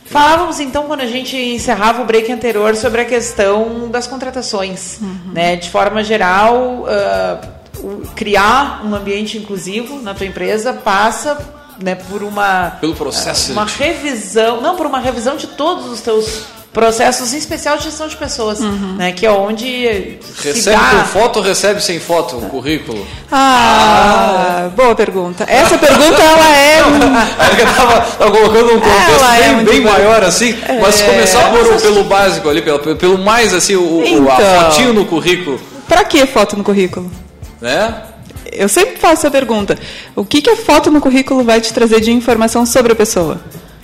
[0.06, 5.32] Falávamos então quando a gente encerrava o break anterior sobre a questão das contratações, uhum.
[5.32, 5.56] né?
[5.56, 12.72] De forma geral, uh, criar um ambiente inclusivo na tua empresa passa né, por uma
[12.80, 13.74] pelo processo uma de...
[13.74, 16.44] revisão, não por uma revisão de todos os teus
[16.74, 18.96] processos, em especial de gestão de pessoas, uhum.
[18.96, 20.90] né, que é onde recebe dá...
[20.90, 23.06] com foto ou recebe sem foto o currículo?
[23.30, 25.44] Ah, ah, boa pergunta.
[25.48, 26.80] Essa pergunta ela é
[27.62, 31.06] eu tava, tava colocando um contexto é bem, bem maior assim, mas é...
[31.06, 35.60] começar por, pelo básico ali, pelo, pelo mais assim o, então, a fotinho no currículo.
[35.88, 37.10] Para que foto no currículo?
[37.60, 37.94] Né?
[38.52, 39.78] Eu sempre faço a pergunta:
[40.14, 43.40] o que, que a foto no currículo vai te trazer de informação sobre a pessoa?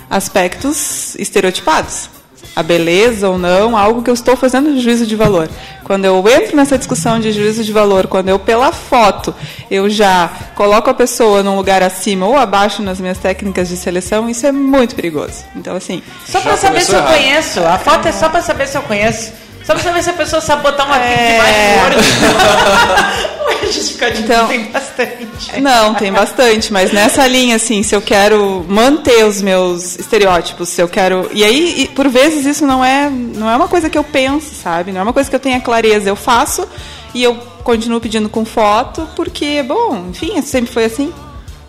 [0.08, 2.08] Aspectos estereotipados.
[2.54, 5.48] A beleza ou não, algo que eu estou fazendo de juízo de valor.
[5.84, 9.32] Quando eu entro nessa discussão de juízo de valor, quando eu, pela foto,
[9.70, 14.28] eu já coloco a pessoa num lugar acima ou abaixo nas minhas técnicas de seleção,
[14.28, 15.44] isso é muito perigoso.
[15.54, 16.02] Então, assim.
[16.26, 17.14] Só para saber se eu errado.
[17.14, 17.61] conheço.
[17.61, 19.32] A foto é só para saber se eu conheço.
[19.71, 21.33] Só pra saber se a pessoa sabe botar uma é...
[21.33, 23.71] demais no olho.
[23.73, 25.61] justificativa então, tem bastante.
[25.61, 30.83] Não, tem bastante, mas nessa linha, assim, se eu quero manter os meus estereótipos, se
[30.83, 31.31] eu quero.
[31.33, 34.57] E aí, e, por vezes, isso não é, não é uma coisa que eu penso,
[34.57, 34.91] sabe?
[34.91, 36.09] Não é uma coisa que eu tenha clareza.
[36.09, 36.66] Eu faço
[37.14, 41.12] e eu continuo pedindo com foto, porque, bom, enfim, sempre foi assim.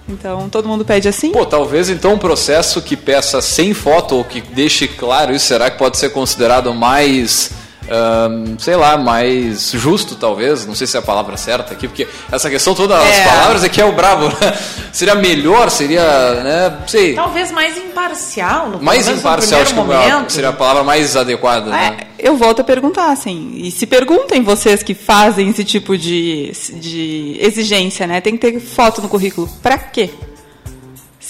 [0.10, 1.32] Então, todo mundo pede assim?
[1.32, 5.70] Pô, talvez então um processo que peça sem foto ou que deixe claro isso, será
[5.70, 10.66] que pode ser considerado mais um, sei lá, mais justo, talvez.
[10.66, 13.26] Não sei se é a palavra certa aqui, porque essa questão toda é.
[13.26, 14.26] palavras aqui é o brabo.
[14.28, 14.58] Né?
[14.92, 16.04] Seria melhor, seria,
[16.44, 16.78] né?
[16.88, 17.16] Sei.
[17.16, 18.70] Talvez mais imparcial.
[18.70, 20.26] No, mais imparcial, acho momento.
[20.26, 21.70] que seria a palavra mais adequada.
[21.70, 21.98] É, né?
[22.20, 23.54] Eu volto a perguntar, assim.
[23.56, 28.22] E se perguntem vocês que fazem esse tipo de, de exigência, né?
[28.22, 29.50] Tem que ter foto no currículo.
[29.62, 30.10] Para quê?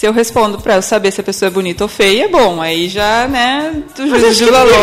[0.02, 2.88] Se eu respondo para eu saber se a pessoa é bonita ou feia, bom, aí
[2.88, 4.74] já, né, do juízo de valor.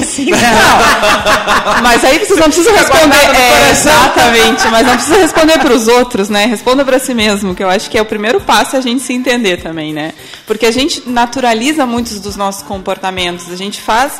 [0.00, 1.82] Assim, não.
[1.82, 3.14] mas aí vocês não precisam responder.
[3.14, 6.46] É, exatamente, mas não precisa responder para os outros, né?
[6.46, 9.12] Responda para si mesmo, que eu acho que é o primeiro passo a gente se
[9.12, 10.14] entender também, né?
[10.46, 14.18] Porque a gente naturaliza muitos dos nossos comportamentos, a gente faz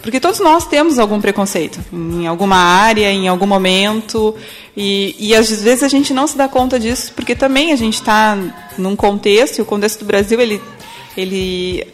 [0.00, 4.34] porque todos nós temos algum preconceito em alguma área, em algum momento,
[4.76, 7.94] e, e às vezes a gente não se dá conta disso, porque também a gente
[7.94, 8.38] está
[8.78, 10.62] num contexto, e o contexto do Brasil ele,
[11.16, 11.84] ele,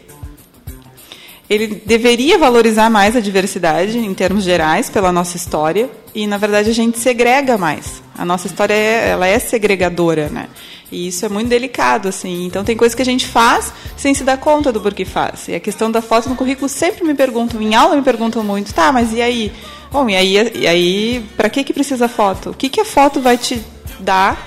[1.49, 6.69] ele deveria valorizar mais a diversidade em termos gerais pela nossa história, e na verdade
[6.69, 8.02] a gente segrega mais.
[8.23, 10.47] A nossa história é, ela é segregadora, né?
[10.89, 12.45] E isso é muito delicado, assim.
[12.45, 15.49] Então tem coisas que a gente faz sem se dar conta do porquê faz.
[15.49, 18.73] E a questão da foto no currículo sempre me perguntam, em aula me perguntam muito,
[18.73, 19.51] tá, mas e aí?
[19.91, 22.51] Bom, e aí, e aí para que, que precisa foto?
[22.51, 23.61] O que, que a foto vai te
[23.99, 24.41] dar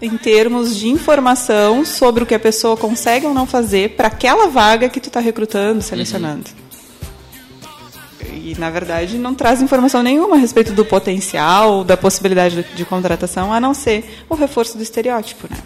[0.00, 4.46] em termos de informação sobre o que a pessoa consegue ou não fazer para aquela
[4.46, 6.48] vaga que tu está recrutando, selecionando?
[6.48, 6.69] Uhum.
[8.32, 13.52] E, na verdade, não traz informação nenhuma a respeito do potencial, da possibilidade de, contratação,
[13.52, 15.56] a não ser o reforço do estereótipo, né?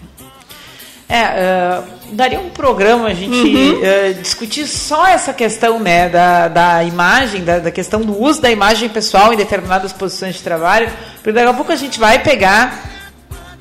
[1.06, 3.78] É, uh, daria um programa a gente uhum.
[3.78, 8.50] uh, discutir só essa questão né, da, da imagem, da, da, questão do uso da
[8.50, 12.90] imagem pessoal em determinadas posições de trabalho, porque daqui a pouco a gente vai pegar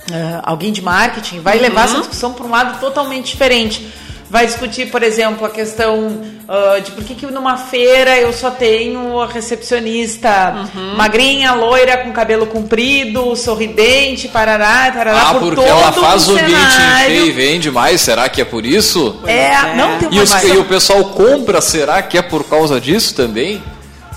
[0.09, 1.63] uh, alguém de marketing, vai uhum.
[1.63, 3.91] levar essa discussão para um lado totalmente diferente.
[4.29, 8.51] Vai discutir, por exemplo, a questão Uh, de por que, que numa feira eu só
[8.51, 10.95] tenho a recepcionista Uhum.
[10.97, 16.35] magrinha, loira, com cabelo comprido, sorridente, parará, tarará, Ah, por porque todo ela faz o
[16.37, 17.25] cenário.
[17.25, 19.21] e vende mais, será que é por isso?
[19.25, 20.43] É, não tem E, uma os- mais.
[20.49, 23.63] e o pessoal compra, será que é por causa disso também?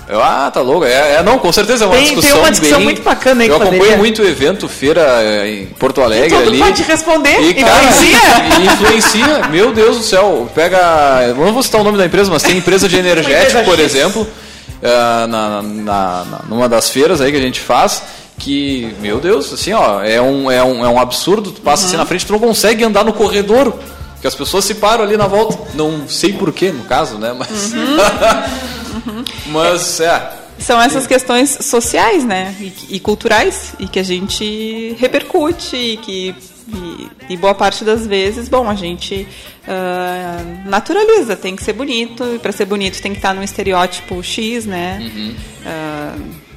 [0.09, 0.85] Eu, ah, tá louco.
[0.85, 2.39] É, é, não, com certeza é uma Tem- tem discussão.
[2.39, 5.65] uma discussão bem- muito bacana aí Eu que acompanho poderia- muito evento, feira é, em
[5.65, 6.59] Porto Alegre Todo ali.
[6.59, 8.19] pode responder, E, cara, influencia.
[8.61, 9.47] e influencia.
[9.49, 10.49] Meu Deus do céu.
[10.55, 10.77] Pega.
[11.27, 14.25] Eu não vou citar o nome da empresa, mas tem empresa de energético, por exemplo,
[14.81, 15.61] ah, na, na,
[16.25, 18.01] na- numa das feiras aí que a gente faz.
[18.39, 21.51] Que, meu Deus, assim, ó, é um, é um, é um absurdo.
[21.51, 21.87] Tu passa Uhum.
[21.89, 23.73] assim na frente, tu não consegue andar no corredor.
[24.13, 25.57] Porque as pessoas se param ali na volta.
[25.73, 27.35] Não sei porquê, no caso, né?
[27.37, 27.73] Mas.
[27.73, 27.97] Uhum.
[29.47, 30.31] mas, é.
[30.59, 32.55] São essas questões sociais, né?
[32.59, 36.35] E, e culturais, e que a gente repercute, e que.
[36.67, 39.25] E, e boa parte das vezes, bom, a gente
[39.67, 44.21] ah, naturaliza, tem que ser bonito, e para ser bonito tem que estar num estereótipo
[44.23, 45.11] X, né?
[45.65, 46.15] Ah,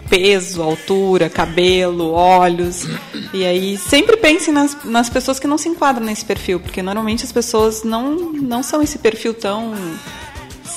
[0.08, 2.86] peso, altura, cabelo, olhos.
[3.32, 7.24] E aí sempre pensem nas, nas pessoas que não se enquadram nesse perfil, porque normalmente
[7.24, 9.72] as pessoas não, não são esse perfil tão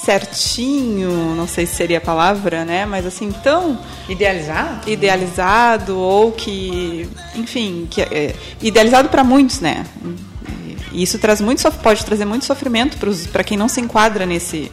[0.02, 2.86] certinho, não sei se seria a palavra, né?
[2.86, 3.80] Mas assim, tão
[4.10, 9.86] idealizado, idealizado ou que, enfim, que é idealizado para muitos, né?
[10.92, 12.98] E isso traz muito, pode trazer muito sofrimento
[13.32, 14.72] para quem não se enquadra nesse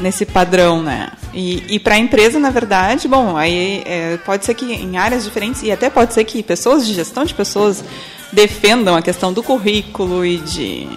[0.00, 1.10] nesse padrão, né?
[1.32, 5.24] E, e para a empresa, na verdade, bom, aí é, pode ser que em áreas
[5.24, 7.84] diferentes e até pode ser que pessoas de gestão de pessoas
[8.32, 10.88] defendam a questão do currículo e de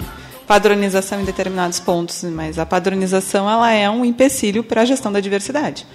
[0.47, 5.19] padronização em determinados pontos, mas a padronização ela é um empecilho para a gestão da
[5.19, 5.85] diversidade.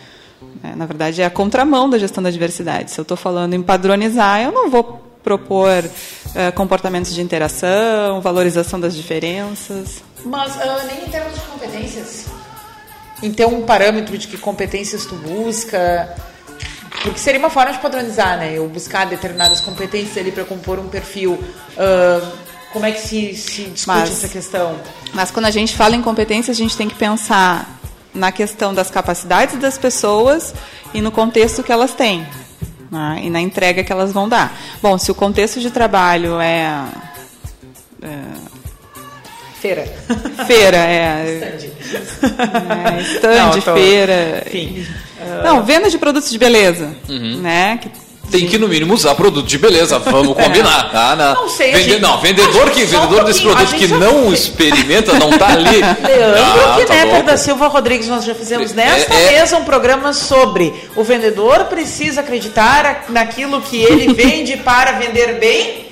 [0.63, 2.91] É, na verdade, é a contramão da gestão da diversidade.
[2.91, 5.85] Se eu estou falando em padronizar, eu não vou propor
[6.35, 10.03] eh, comportamentos de interação, valorização das diferenças.
[10.25, 12.27] Mas ah, nem em termos de competências.
[13.37, 16.17] Ter um parâmetro de que competências tu busca.
[17.03, 18.55] Porque seria uma forma de padronizar, né?
[18.55, 21.39] Eu buscar determinadas competências ali para compor um perfil.
[21.77, 24.77] Ah, como é que se, se discute Mas- essa questão?
[25.12, 27.79] Mas quando a gente fala em competências, a gente tem que pensar
[28.14, 30.53] na questão das capacidades das pessoas
[30.93, 32.27] e no contexto que elas têm.
[32.91, 33.21] né?
[33.23, 34.57] E na entrega que elas vão dar.
[34.83, 36.85] Bom, se o contexto de trabalho é.
[38.03, 38.19] é
[39.61, 39.85] Feira.
[40.47, 41.59] Feira, é.
[41.59, 44.43] é stand, Não, tô- feira.
[44.47, 44.87] Enfim.
[45.43, 46.95] Não, venda de produtos de beleza.
[47.09, 47.39] Uhum.
[47.41, 47.79] Né?
[47.79, 47.91] Que-
[48.31, 49.99] Tem que, no mínimo, usar produto de beleza.
[49.99, 51.16] Vamos combinar, tá?
[51.16, 54.33] Na- Não sei, Vende- gente- não, vendedor, que, um vendedor desse produto que já não
[54.33, 55.81] experimenta, não tá ali.
[56.05, 57.22] Leandro Ah, tá Knetter louco.
[57.26, 62.20] da Silva Rodrigues, nós já fizemos nesta é- mesa um programa sobre o vendedor precisa
[62.20, 65.88] acreditar naquilo que ele vende para vender bem.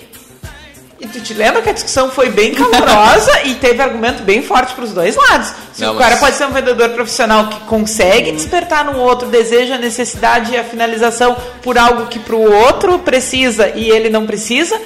[0.98, 4.72] E tu te lembra que a discussão foi bem calorosa e teve argumento bem forte
[4.74, 5.52] para os dois lados.
[5.74, 9.28] Se Não, o cara mas- pode ser um vendedor profissional que consegue despertar no outro,
[9.28, 14.08] deseja a necessidade e a finalização por algo que para o outro precisa e ele
[14.08, 14.80] não precisa,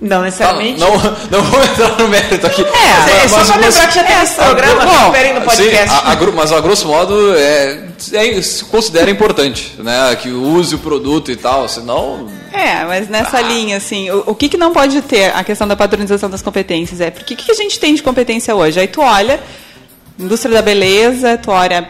[0.00, 0.80] não necessariamente.
[0.80, 0.92] não,
[1.30, 2.62] não vou entrar no mérito aqui.
[2.64, 5.90] É, é só pra lembrar que já teve esse programa, Bom, superem no podcast.
[5.90, 7.84] sim, a- a mas a grosso modo é,
[8.14, 10.16] é- se considera importante, né?
[10.16, 12.37] Que use o produto e tal, senão.
[12.52, 15.76] É, mas nessa linha, assim, o, o que, que não pode ter a questão da
[15.76, 17.00] padronização das competências?
[17.00, 18.80] É porque o que, que a gente tem de competência hoje?
[18.80, 19.40] Aí tu olha,
[20.18, 21.88] indústria da beleza, tu olha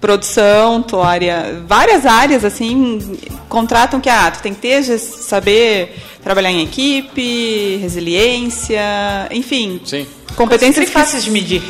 [0.00, 6.50] produção, tu olha várias áreas, assim, contratam que, ah, tu tem que ter, saber trabalhar
[6.50, 8.82] em equipe, resiliência,
[9.30, 9.80] enfim.
[9.84, 10.06] Sim.
[10.36, 11.62] Competências Sempre fáceis de medir.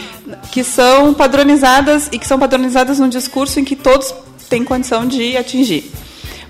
[0.50, 4.12] que são padronizadas e que são padronizadas num discurso em que todos
[4.48, 5.92] têm condição de atingir.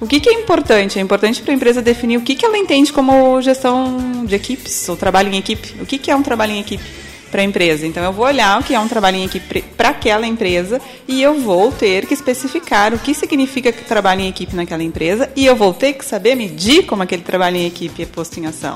[0.00, 0.98] O que, que é importante?
[0.98, 4.88] É importante para a empresa definir o que, que ela entende como gestão de equipes,
[4.88, 5.74] ou trabalho em equipe.
[5.80, 6.84] O que, que é um trabalho em equipe
[7.30, 7.86] para a empresa?
[7.86, 11.22] Então, eu vou olhar o que é um trabalho em equipe para aquela empresa e
[11.22, 15.46] eu vou ter que especificar o que significa que trabalho em equipe naquela empresa e
[15.46, 18.74] eu vou ter que saber medir como aquele trabalho em equipe é posto em ação.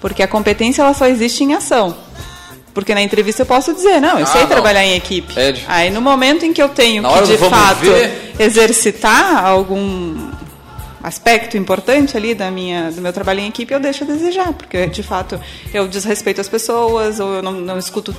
[0.00, 1.96] Porque a competência ela só existe em ação.
[2.72, 4.48] Porque na entrevista eu posso dizer, não, eu Ah, sei não.
[4.48, 5.32] trabalhar em equipe.
[5.38, 10.16] É Aí no momento em que eu tenho Na que de fato ver- exercitar algum
[11.04, 14.86] aspecto importante ali da minha, do meu trabalho em equipe, eu deixo a desejar, porque
[14.86, 15.38] de fato
[15.72, 18.14] eu desrespeito as pessoas, ou eu não, não escuto.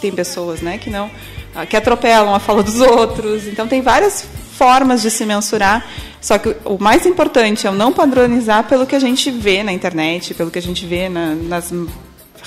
[0.00, 1.10] Tem pessoas né, que não.
[1.54, 3.46] ah, que atropelam a fala dos outros.
[3.46, 4.26] Então tem várias
[4.58, 5.86] formas de se mensurar.
[6.20, 9.72] Só que o mais importante é o não padronizar pelo que a gente vê na
[9.72, 11.72] internet, pelo que a gente vê na- nas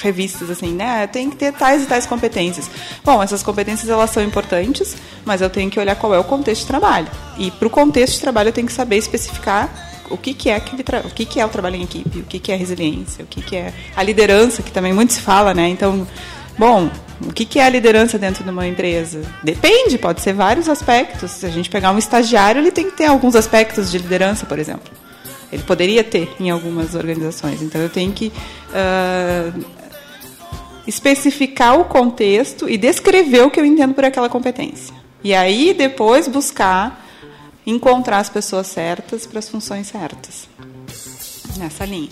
[0.01, 1.07] revistas assim, né?
[1.07, 2.69] Tem que ter tais e tais competências.
[3.03, 4.95] Bom, essas competências elas são importantes,
[5.25, 7.07] mas eu tenho que olhar qual é o contexto de trabalho.
[7.37, 10.55] E para o contexto de trabalho eu tenho que saber especificar o que, que é
[10.55, 13.27] aquele o que, que é o trabalho em equipe, o que, que é resiliência, o
[13.27, 15.69] que, que é a liderança, que também muito se fala, né?
[15.69, 16.07] Então,
[16.57, 16.89] bom,
[17.25, 19.21] O que, que é a liderança dentro de uma empresa?
[19.43, 21.31] Depende, pode ser vários aspectos.
[21.31, 24.57] Se a gente pegar um estagiário, ele tem que ter alguns aspectos de liderança, por
[24.57, 24.89] exemplo.
[25.51, 27.61] Ele poderia ter em algumas organizações.
[27.61, 28.31] Então eu tenho que
[28.69, 29.65] uh,
[30.89, 34.93] especificar o contexto e descrever o que eu entendo por aquela competência.
[35.23, 37.05] E aí depois buscar
[37.65, 40.49] encontrar as pessoas certas para as funções certas.
[41.57, 42.09] Nessa linha.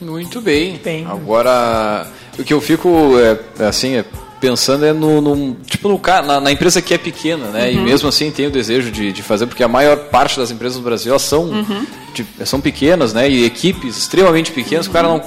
[0.00, 0.80] Muito bem.
[0.82, 1.06] bem.
[1.06, 2.06] Agora,
[2.38, 2.88] o que eu fico
[3.18, 4.04] é, assim, é
[4.40, 7.66] pensando é no, no tipo no, na, na, empresa que é pequena, né?
[7.66, 7.72] Uhum.
[7.72, 10.78] E mesmo assim tem o desejo de, de fazer, porque a maior parte das empresas
[10.78, 11.86] no Brasil são, uhum.
[12.12, 13.30] de, são pequenas, né?
[13.30, 14.90] E equipes extremamente pequenas, uhum.
[14.90, 15.22] o cara não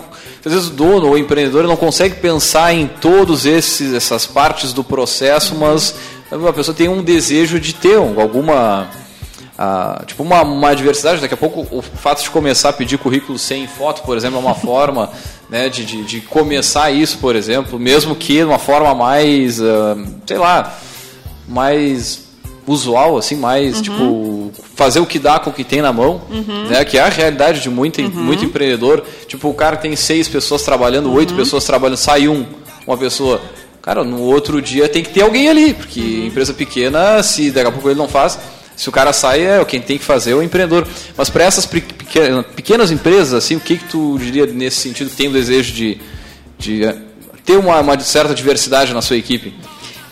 [0.46, 4.72] às vezes o dono ou o empreendedor não consegue pensar em todos esses essas partes
[4.74, 5.96] do processo, mas
[6.32, 8.88] a pessoa tem um desejo de ter alguma
[9.58, 11.22] ah, tipo uma, uma diversidade.
[11.22, 14.40] Daqui a pouco o fato de começar a pedir currículo sem foto, por exemplo, é
[14.40, 15.10] uma forma
[15.50, 20.06] né, de, de, de, começar isso, por exemplo, mesmo que de uma forma mais, uh,
[20.26, 20.78] sei lá,
[21.48, 22.25] mais
[22.68, 23.82] usual, assim, mais uhum.
[23.82, 26.68] tipo fazer o que dá com o que tem na mão, uhum.
[26.70, 26.84] né?
[26.84, 28.10] Que é a realidade de muito, uhum.
[28.10, 29.04] muito empreendedor.
[29.28, 31.38] Tipo, o cara tem seis pessoas trabalhando, oito uhum.
[31.38, 32.46] pessoas trabalhando, sai um,
[32.86, 33.42] uma pessoa.
[33.82, 36.28] Cara, no outro dia tem que ter alguém ali, porque uhum.
[36.28, 38.38] empresa pequena, se daqui a pouco ele não faz,
[38.76, 40.88] se o cara sai, é quem tem que fazer é o empreendedor.
[41.16, 45.30] Mas para essas pequenas empresas, assim, o que, que tu diria nesse sentido que tem
[45.30, 45.98] o desejo de,
[46.58, 46.96] de eh,
[47.46, 49.54] ter uma, uma certa diversidade na sua equipe?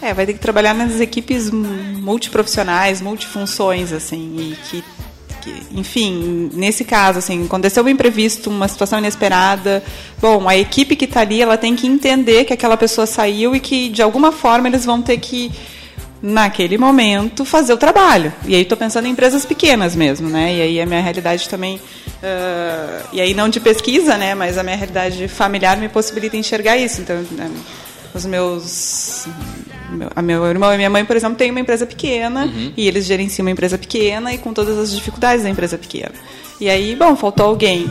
[0.04, 4.84] É, vai ter que trabalhar nas equipes multiprofissionais, multifunções, assim, e que,
[5.42, 9.82] que, enfim, nesse caso, assim, aconteceu um imprevisto, uma situação inesperada,
[10.20, 13.62] bom, a equipe que está ali, ela tem que entender que aquela pessoa saiu e
[13.62, 15.50] que, de alguma forma, eles vão ter que
[16.22, 18.34] naquele momento, fazer o trabalho.
[18.46, 20.54] E aí estou pensando em empresas pequenas mesmo, né?
[20.54, 24.34] E aí a minha realidade também, uh, e aí não de pesquisa, né?
[24.36, 27.02] Mas a minha realidade familiar me possibilita enxergar isso.
[27.02, 27.52] Então, né?
[28.14, 29.28] os meus
[30.16, 32.74] a meu irmão e minha mãe, por exemplo, têm uma empresa pequena uhum.
[32.76, 36.14] e eles gerenciam uma empresa pequena e com todas as dificuldades da empresa pequena.
[36.60, 37.90] E aí, bom, faltou alguém.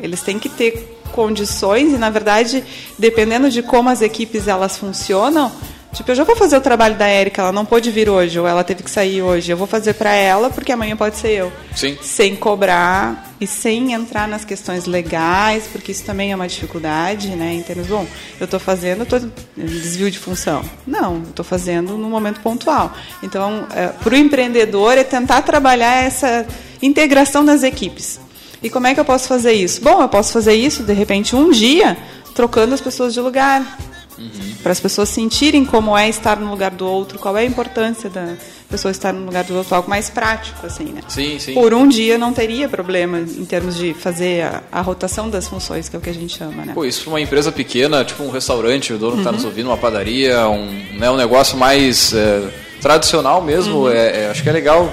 [0.00, 2.62] Eles têm que ter condições e, na verdade,
[2.98, 5.50] dependendo de como as equipes elas funcionam,
[5.98, 8.46] Tipo, eu já vou fazer o trabalho da Érica, ela não pôde vir hoje, ou
[8.46, 9.50] ela teve que sair hoje.
[9.50, 11.52] Eu vou fazer para ela, porque amanhã pode ser eu.
[11.74, 11.98] Sim.
[12.00, 17.52] Sem cobrar e sem entrar nas questões legais, porque isso também é uma dificuldade, né?
[17.52, 18.06] Em termos, bom,
[18.38, 19.18] eu estou fazendo, eu tô
[19.56, 20.64] desvio de função.
[20.86, 22.94] Não, eu estou fazendo no momento pontual.
[23.20, 26.46] Então, é, para o empreendedor é tentar trabalhar essa
[26.80, 28.20] integração das equipes.
[28.62, 29.80] E como é que eu posso fazer isso?
[29.80, 31.96] Bom, eu posso fazer isso, de repente, um dia,
[32.36, 33.76] trocando as pessoas de lugar
[34.18, 34.54] Uhum.
[34.62, 38.10] Para as pessoas sentirem como é estar no lugar do outro, qual é a importância
[38.10, 38.34] da
[38.68, 41.00] pessoa estar no lugar do outro, algo mais prático, assim, né?
[41.08, 41.54] Sim, sim.
[41.54, 45.88] Por um dia não teria problema em termos de fazer a, a rotação das funções,
[45.88, 46.72] que é o que a gente chama, né?
[46.74, 49.18] Pô, isso para uma empresa pequena, tipo um restaurante, o dono uhum.
[49.18, 52.42] está nos ouvindo, uma padaria, um, né, um negócio mais é,
[52.80, 53.90] tradicional mesmo, uhum.
[53.90, 54.92] é, é, acho que é legal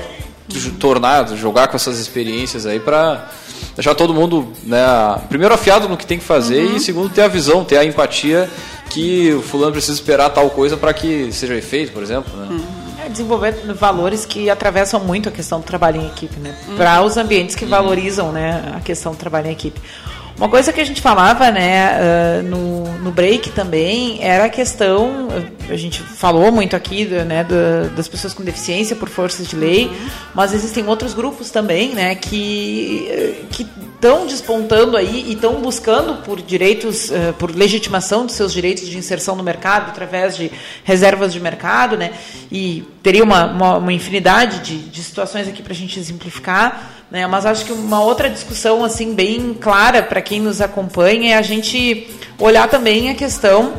[0.79, 3.29] tornar, jogar com essas experiências aí para
[3.75, 4.79] deixar todo mundo, né,
[5.27, 6.75] primeiro afiado no que tem que fazer uhum.
[6.75, 8.49] e segundo ter a visão, ter a empatia
[8.89, 12.47] que o fulano precisa esperar tal coisa para que seja feito, por exemplo, né?
[12.49, 12.65] Uhum.
[13.03, 16.55] É desenvolver valores que atravessam muito a questão do trabalho em equipe, né?
[16.67, 16.75] Uhum.
[16.75, 17.71] Para os ambientes que uhum.
[17.71, 19.79] valorizam, né, a questão do trabalho em equipe.
[20.37, 25.29] Uma coisa que a gente falava né, uh, no, no break também era a questão,
[25.69, 27.45] a gente falou muito aqui né,
[27.95, 29.89] das pessoas com deficiência por forças de lei,
[30.33, 33.07] mas existem outros grupos também né, que
[33.57, 37.09] estão despontando aí e estão buscando por direitos,
[37.39, 40.51] por legitimação dos seus direitos de inserção no mercado através de
[40.83, 42.11] reservas de mercado, né,
[42.51, 47.25] e teria uma, uma, uma infinidade de, de situações aqui para a gente exemplificar né?
[47.25, 51.41] Mas acho que uma outra discussão assim bem clara para quem nos acompanha é a
[51.41, 53.71] gente olhar também a questão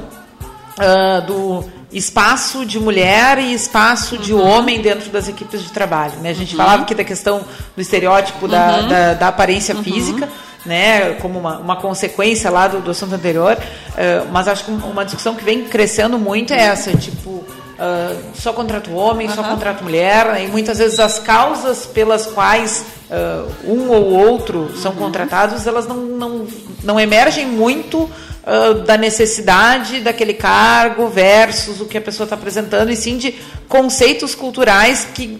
[0.78, 1.62] uh, do
[1.92, 4.40] espaço de mulher e espaço de uhum.
[4.40, 6.14] homem dentro das equipes de trabalho.
[6.22, 6.30] Né?
[6.30, 6.56] A gente uhum.
[6.56, 7.44] falava aqui da questão
[7.76, 8.88] do estereótipo da, uhum.
[8.88, 9.84] da, da, aparência uhum.
[9.84, 10.30] física,
[10.64, 11.12] né?
[11.20, 15.34] como uma, uma consequência lá do, do assunto anterior, uh, mas acho que uma discussão
[15.34, 17.44] que vem crescendo muito é essa, tipo,
[17.76, 19.34] Uh, só contrato homem, uhum.
[19.34, 24.92] só contrato mulher, e muitas vezes as causas pelas quais uh, um ou outro são
[24.92, 24.98] uhum.
[24.98, 26.46] contratados, elas não, não,
[26.82, 32.90] não emergem muito uh, da necessidade daquele cargo versus o que a pessoa está apresentando,
[32.90, 33.34] e sim de
[33.68, 35.38] conceitos culturais que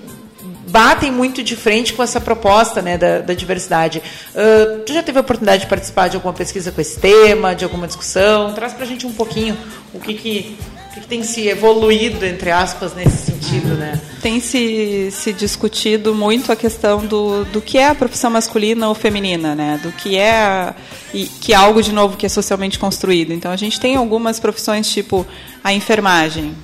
[0.69, 4.03] batem muito de frente com essa proposta né, da, da diversidade.
[4.35, 7.65] Uh, tu já teve a oportunidade de participar de alguma pesquisa com esse tema, de
[7.65, 8.53] alguma discussão?
[8.53, 9.57] Traz para a gente um pouquinho
[9.95, 10.59] o que, que
[11.01, 14.01] que, tem se evoluído, entre aspas, nesse sentido, né?
[14.23, 18.95] Tem se, se discutido muito a questão do, do que é a profissão masculina ou
[18.95, 19.81] feminina, né?
[19.83, 20.75] Do que é
[21.15, 23.33] e que é algo de novo que é socialmente construído.
[23.33, 25.27] Então a gente tem algumas profissões tipo
[25.63, 26.55] a enfermagem.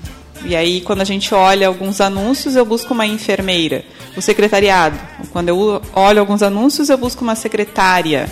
[0.45, 3.84] E aí quando a gente olha alguns anúncios, eu busco uma enfermeira.
[4.16, 4.99] O secretariado.
[5.32, 8.28] Quando eu olho alguns anúncios, eu busco uma secretária.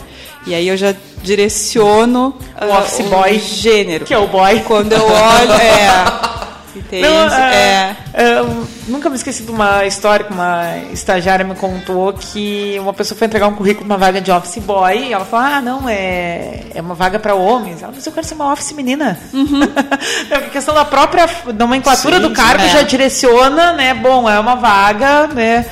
[0.47, 4.05] E aí eu já direciono o uh, office boy gênero.
[4.05, 4.61] Que é o boy.
[4.61, 6.31] Quando eu olho, é.
[6.93, 8.43] Não, é, é,
[8.89, 13.27] nunca me esqueci de uma história que uma estagiária me contou que uma pessoa foi
[13.27, 16.81] entregar um currículo uma vaga de office boy e ela falou: Ah, não, é, é
[16.81, 17.83] uma vaga para homens.
[17.83, 19.19] Ela, mas eu quero ser uma office menina.
[19.33, 19.61] Uhum.
[20.35, 22.69] a questão da própria nomenclatura sim, do cargo é.
[22.69, 23.95] já direciona, né?
[23.95, 25.65] Bom, é uma vaga, né?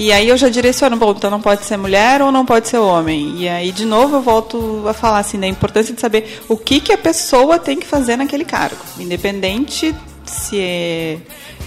[0.00, 2.78] E aí eu já direciono, bom, então não pode ser mulher ou não pode ser
[2.78, 3.34] homem.
[3.36, 6.80] E aí, de novo, eu volto a falar assim, da importância de saber o que,
[6.80, 8.78] que a pessoa tem que fazer naquele cargo.
[8.98, 9.94] Independente
[10.30, 11.18] se é,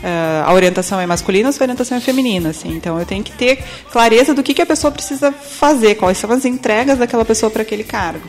[0.04, 2.50] uh, a orientação é masculina ou se a orientação é feminina.
[2.50, 2.76] Assim.
[2.76, 6.32] Então eu tenho que ter clareza do que, que a pessoa precisa fazer, quais são
[6.32, 8.28] as entregas daquela pessoa para aquele cargo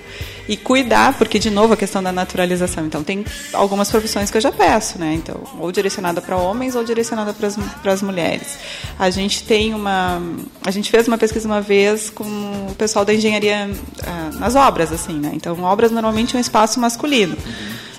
[0.49, 2.87] e cuidar, porque de novo a questão da naturalização.
[2.87, 5.15] Então tem algumas profissões que eu já peço, né?
[5.15, 8.59] Então, ou direcionada para homens ou direcionada para as mulheres.
[8.99, 10.23] A gente tem uma,
[10.65, 14.93] a gente fez uma pesquisa uma vez com o pessoal da engenharia uh, nas obras,
[14.93, 15.31] assim, né?
[15.35, 17.37] Então, obras normalmente é um espaço masculino.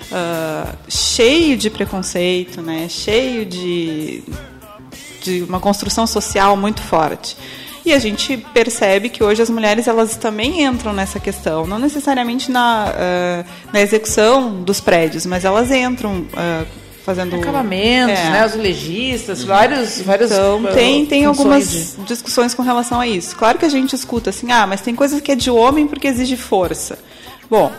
[0.06, 2.88] Uh, cheio de preconceito, né?
[2.88, 4.22] Cheio de
[5.26, 7.36] de uma construção social muito forte.
[7.84, 12.50] E a gente percebe que hoje as mulheres elas também entram nessa questão, não necessariamente
[12.50, 16.66] na, uh, na execução dos prédios, mas elas entram uh,
[17.04, 18.30] fazendo acabamentos, é.
[18.30, 22.04] né, os legistas, vários, vários então tem tem algumas de...
[22.04, 23.36] discussões com relação a isso.
[23.36, 26.08] Claro que a gente escuta assim, ah, mas tem coisas que é de homem porque
[26.08, 26.98] exige força.
[27.48, 27.70] Bom,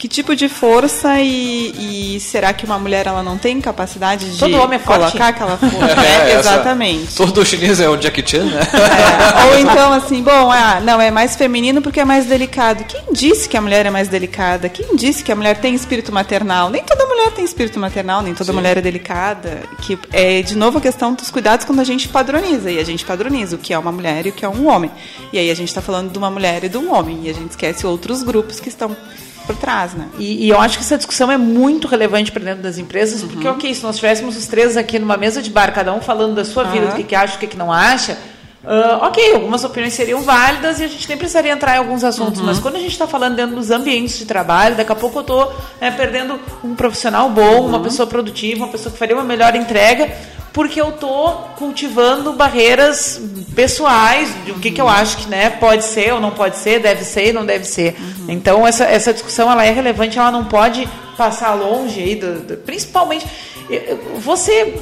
[0.00, 4.38] que tipo de força e, e, será que uma mulher ela não tem capacidade de
[4.38, 5.22] todo homem é colocar forte.
[5.22, 6.06] aquela força?
[6.06, 7.14] É, Exatamente.
[7.14, 8.60] Todo chinês é o Jackie Chan, né?
[8.62, 9.44] É.
[9.44, 12.82] Ou então assim, bom, ah, não, é mais feminino porque é mais delicado.
[12.84, 14.70] Quem disse que a mulher é mais delicada?
[14.70, 16.70] Quem disse que a mulher tem espírito maternal?
[16.70, 18.56] Nem toda mulher tem espírito maternal, nem toda Sim.
[18.56, 19.64] mulher é delicada.
[19.82, 22.70] Que é de novo a questão dos cuidados quando a gente padroniza.
[22.70, 24.90] E a gente padroniza o que é uma mulher e o que é um homem.
[25.30, 27.20] E aí a gente está falando de uma mulher e de um homem.
[27.24, 28.96] E a gente esquece outros grupos que estão
[29.52, 30.08] por trás, né?
[30.18, 33.46] E, e, eu acho que essa discussão é muito relevante para dentro das empresas, porque,
[33.46, 33.54] uhum.
[33.54, 36.44] ok, se nós tivéssemos os três aqui numa mesa de bar, cada um falando da
[36.44, 38.16] sua vida, do que, que acha, o que, que não acha,
[38.62, 42.40] Uh, ok, algumas opiniões seriam válidas e a gente nem precisaria entrar em alguns assuntos,
[42.40, 42.46] uhum.
[42.46, 45.22] mas quando a gente está falando dentro dos ambientes de trabalho, daqui a pouco eu
[45.22, 47.68] estou né, perdendo um profissional bom, uhum.
[47.68, 50.14] uma pessoa produtiva, uma pessoa que faria uma melhor entrega,
[50.52, 53.20] porque eu estou cultivando barreiras
[53.54, 56.80] pessoais de o que, que eu acho que né, pode ser ou não pode ser,
[56.80, 57.96] deve ser não deve ser.
[57.98, 58.26] Uhum.
[58.28, 62.56] Então essa, essa discussão ela é relevante, ela não pode passar longe aí, do, do,
[62.56, 63.26] principalmente
[64.18, 64.80] você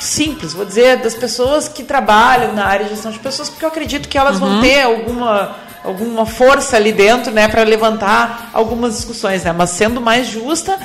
[0.00, 3.68] simples, vou dizer, das pessoas que trabalham na área de gestão de pessoas, porque eu
[3.68, 4.54] acredito que elas uhum.
[4.54, 10.00] vão ter alguma, alguma força ali dentro, né, para levantar algumas discussões, né, mas sendo
[10.00, 10.76] mais justa,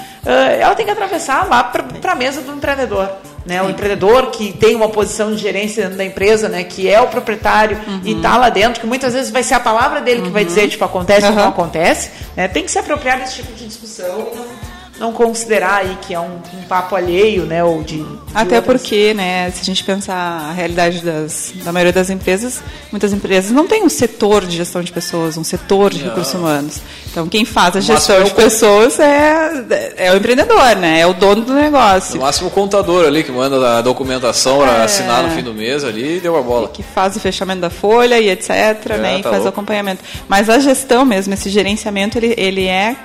[0.59, 3.09] ela tem que atravessar lá para a mesa do empreendedor.
[3.47, 6.99] Né, o empreendedor que tem uma posição de gerência dentro da empresa, né, que é
[6.99, 8.01] o proprietário uhum.
[8.03, 10.49] e está lá dentro, que muitas vezes vai ser a palavra dele que vai uhum.
[10.49, 14.33] dizer, tipo, acontece ou não acontece, né, tem que se apropriar desse tipo de discussão
[14.35, 14.76] não
[15.13, 18.81] considerar aí que é um, um papo alheio, né, ou de, de até outras...
[18.81, 23.51] porque, né, se a gente pensar a realidade das, da maioria das empresas, muitas empresas
[23.51, 26.09] não têm um setor de gestão de pessoas, um setor de não.
[26.09, 26.81] recursos humanos.
[27.11, 29.65] Então, quem faz a gestão de pessoas é,
[29.97, 32.15] é o empreendedor, né, é o dono do negócio.
[32.15, 34.83] No máximo o contador ali que manda a documentação para é...
[34.83, 36.69] assinar no fim do mês ali e deu a bola.
[36.73, 39.45] E que faz o fechamento da folha e etc, é, né, e tá faz louco.
[39.45, 40.03] o acompanhamento.
[40.27, 42.95] Mas a gestão mesmo, esse gerenciamento, ele, ele é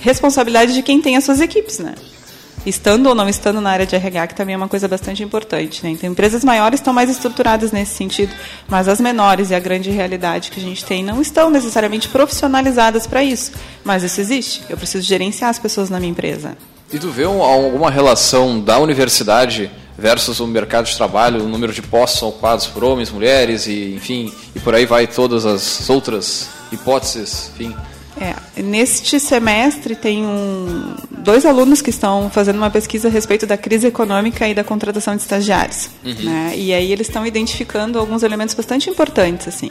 [0.00, 1.94] responsabilidade de quem tem as suas equipes, né?
[2.64, 5.82] Estando ou não estando na área de RH, que também é uma coisa bastante importante.
[5.82, 5.90] Né?
[5.90, 8.34] Então, empresas maiores estão mais estruturadas nesse sentido,
[8.68, 13.06] mas as menores e a grande realidade que a gente tem não estão necessariamente profissionalizadas
[13.06, 13.52] para isso.
[13.82, 14.62] Mas isso existe.
[14.68, 16.56] Eu preciso gerenciar as pessoas na minha empresa.
[16.92, 21.82] E tu vê alguma relação da universidade versus o mercado de trabalho, o número de
[21.82, 27.52] postos ocupados por homens, mulheres e enfim, e por aí vai todas as outras hipóteses,
[27.54, 27.74] enfim.
[28.20, 33.56] É, neste semestre tem um, dois alunos que estão fazendo uma pesquisa a respeito da
[33.56, 35.88] crise econômica e da contratação de estagiários.
[36.04, 36.14] Uhum.
[36.24, 36.52] Né?
[36.54, 39.48] E aí eles estão identificando alguns elementos bastante importantes.
[39.48, 39.70] assim.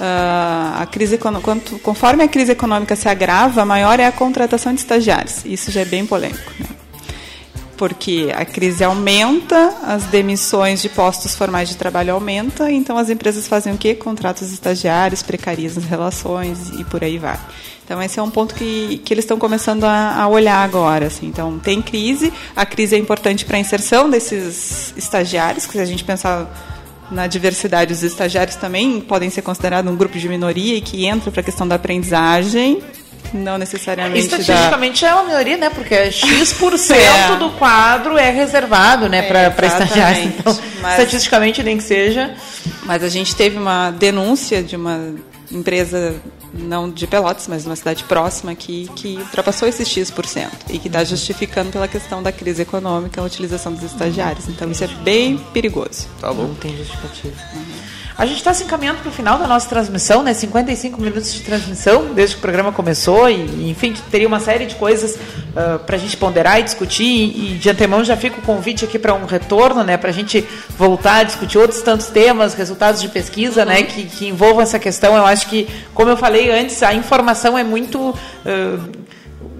[0.00, 4.80] Uh, a crise, quanto, conforme a crise econômica se agrava, maior é a contratação de
[4.80, 5.44] estagiários.
[5.44, 6.50] Isso já é bem polêmico.
[6.58, 6.66] Né?
[7.82, 13.48] porque a crise aumenta, as demissões de postos formais de trabalho aumenta, então as empresas
[13.48, 13.92] fazem o quê?
[13.92, 17.40] Contratos estagiários, precarizam as relações e por aí vai.
[17.84, 21.06] Então esse é um ponto que, que eles estão começando a, a olhar agora.
[21.06, 21.26] Assim.
[21.26, 25.84] Então tem crise, a crise é importante para a inserção desses estagiários, que se a
[25.84, 26.48] gente pensar
[27.10, 31.30] na diversidade, os estagiários também podem ser considerados um grupo de minoria e que entra
[31.30, 32.82] para a questão da aprendizagem,
[33.34, 35.08] não necessariamente Estatisticamente da...
[35.08, 35.70] é uma minoria, né?
[35.70, 37.36] Porque X% é.
[37.36, 40.26] do quadro é reservado né, é, para estagiários.
[40.26, 42.34] Então, mas, estatisticamente nem que seja.
[42.84, 45.14] Mas a gente teve uma denúncia de uma
[45.50, 46.14] empresa
[46.52, 50.88] não de Pelotas, mas de uma cidade próxima que, que ultrapassou esses X% e que
[50.88, 54.48] está justificando pela questão da crise econômica a utilização dos estagiários.
[54.48, 56.06] Então isso é bem perigoso.
[56.20, 56.48] Tá bom.
[56.48, 57.34] Não tem justificativa.
[57.54, 57.71] Uhum.
[58.22, 60.32] A gente está se encaminhando para o final da nossa transmissão, né?
[60.32, 64.76] 55 minutos de transmissão desde que o programa começou e, enfim, teria uma série de
[64.76, 68.42] coisas uh, para a gente ponderar e discutir e, e, de antemão já fica o
[68.42, 69.96] convite aqui para um retorno, né?
[69.96, 70.46] Para a gente
[70.78, 73.82] voltar a discutir outros tantos temas, resultados de pesquisa, né?
[73.82, 75.16] Que, que envolvam essa questão.
[75.16, 79.01] Eu acho que, como eu falei antes, a informação é muito uh,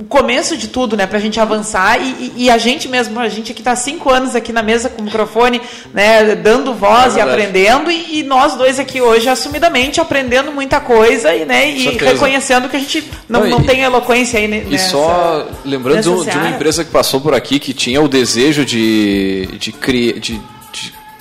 [0.04, 3.52] começo de tudo, né, para a gente avançar e, e, a gente mesmo, a gente
[3.52, 5.60] que está cinco anos aqui na mesa com o microfone,
[5.92, 10.80] né, dando voz é e aprendendo e, e, nós dois aqui hoje assumidamente aprendendo muita
[10.80, 14.68] coisa e, né, e reconhecendo que a gente não, não, não tem eloquência aí nessa,
[14.74, 18.08] E só lembrando de, um, de, uma empresa que passou por aqui que tinha o
[18.08, 20.40] desejo de, de, criar, de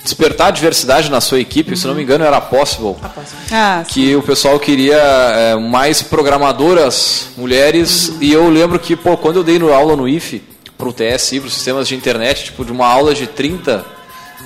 [0.02, 1.76] despertar a diversidade na sua equipe, uhum.
[1.76, 3.44] se não me engano era Possible, a Possible.
[3.52, 8.18] Ah, que o pessoal queria é, mais programadoras mulheres uhum.
[8.20, 10.42] e eu lembro que pô, quando eu dei no aula no IFE
[10.76, 13.84] para o TSI, para os sistemas de internet, tipo de uma aula de 30,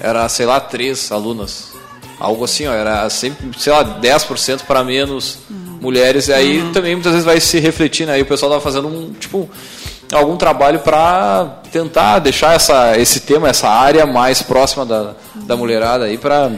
[0.00, 1.74] era sei lá, três alunas.
[2.18, 5.78] Algo assim, ó, era sempre, sei lá, 10% para menos uhum.
[5.80, 6.72] mulheres, e aí uhum.
[6.72, 8.14] também muitas vezes vai se refletir, né?
[8.14, 9.48] Aí o pessoal tava fazendo um, tipo,
[10.12, 16.04] algum trabalho para tentar deixar essa, esse tema, essa área mais próxima da, da mulherada
[16.04, 16.52] aí para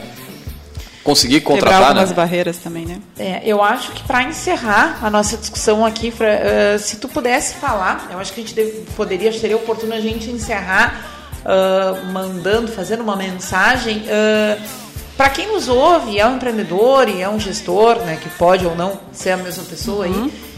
[1.03, 2.15] conseguir contratar, Quebrar algumas né?
[2.15, 2.99] barreiras também, né?
[3.17, 8.07] É, eu acho que para encerrar a nossa discussão aqui, uh, se tu pudesse falar,
[8.11, 11.01] eu acho que a gente deve, poderia, seria oportuno a gente encerrar
[11.43, 14.61] uh, mandando, fazendo uma mensagem uh,
[15.17, 18.75] para quem nos ouve, é um empreendedor e é um gestor, né, que pode ou
[18.75, 20.25] não ser a mesma pessoa uhum.
[20.25, 20.48] aí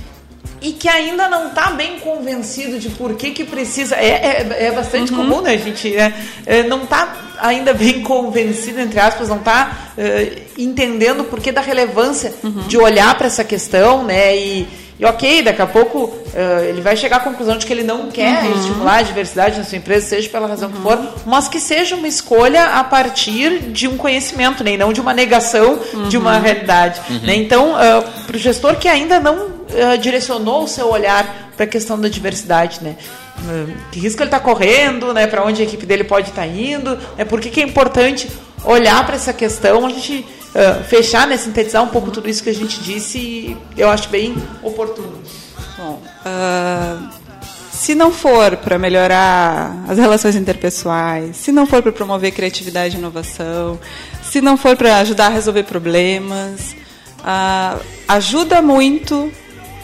[0.61, 3.95] e que ainda não está bem convencido de por que, que precisa.
[3.95, 5.17] É, é, é bastante uhum.
[5.17, 5.89] comum, né, a gente?
[5.89, 6.13] Né?
[6.45, 11.61] É, não está ainda bem convencido, entre aspas, não está uh, entendendo por que da
[11.61, 12.67] relevância uhum.
[12.67, 14.37] de olhar para essa questão, né?
[14.37, 14.67] E,
[14.99, 18.11] e ok, daqui a pouco uh, ele vai chegar à conclusão de que ele não
[18.11, 18.59] quer uhum.
[18.59, 20.75] estimular a diversidade na sua empresa, seja pela razão uhum.
[20.75, 24.93] que for, mas que seja uma escolha a partir de um conhecimento, né, e não
[24.93, 26.07] de uma negação uhum.
[26.07, 26.41] de uma uhum.
[26.43, 27.01] realidade.
[27.09, 27.19] Uhum.
[27.23, 27.35] Né?
[27.35, 31.67] Então, uh, para o gestor que ainda não uh, direcionou o seu olhar para a
[31.67, 32.95] questão da diversidade, né?
[33.91, 35.25] que risco ele está correndo, né?
[35.25, 37.25] Para onde a equipe dele pode estar tá indo, né?
[37.25, 38.29] Por que, que é importante
[38.63, 42.49] olhar para essa questão, a gente uh, fechar, né, sintetizar um pouco tudo isso que
[42.49, 45.19] a gente disse, eu acho bem oportuno.
[45.77, 47.09] Bom, uh,
[47.71, 52.99] se não for para melhorar as relações interpessoais, se não for para promover criatividade e
[52.99, 53.79] inovação,
[54.23, 56.75] se não for para ajudar a resolver problemas,
[57.19, 59.31] uh, ajuda muito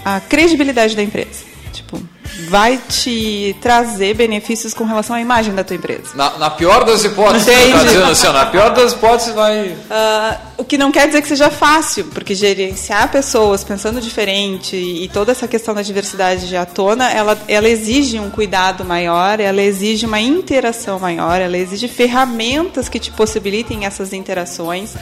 [0.08, 1.44] a credibilidade da empresa.
[1.74, 2.02] Tipo,
[2.48, 6.16] vai te trazer benefícios com relação à imagem da tua empresa.
[6.16, 9.68] Na, na pior das hipóteses, tá dizendo assim, na pior das hipóteses vai.
[9.68, 15.10] Uh, o que não quer dizer que seja fácil, porque gerenciar pessoas pensando diferente e
[15.10, 20.06] toda essa questão da diversidade à tona, ela, ela exige um cuidado maior, ela exige
[20.06, 24.96] uma interação maior, ela exige ferramentas que te possibilitem essas interações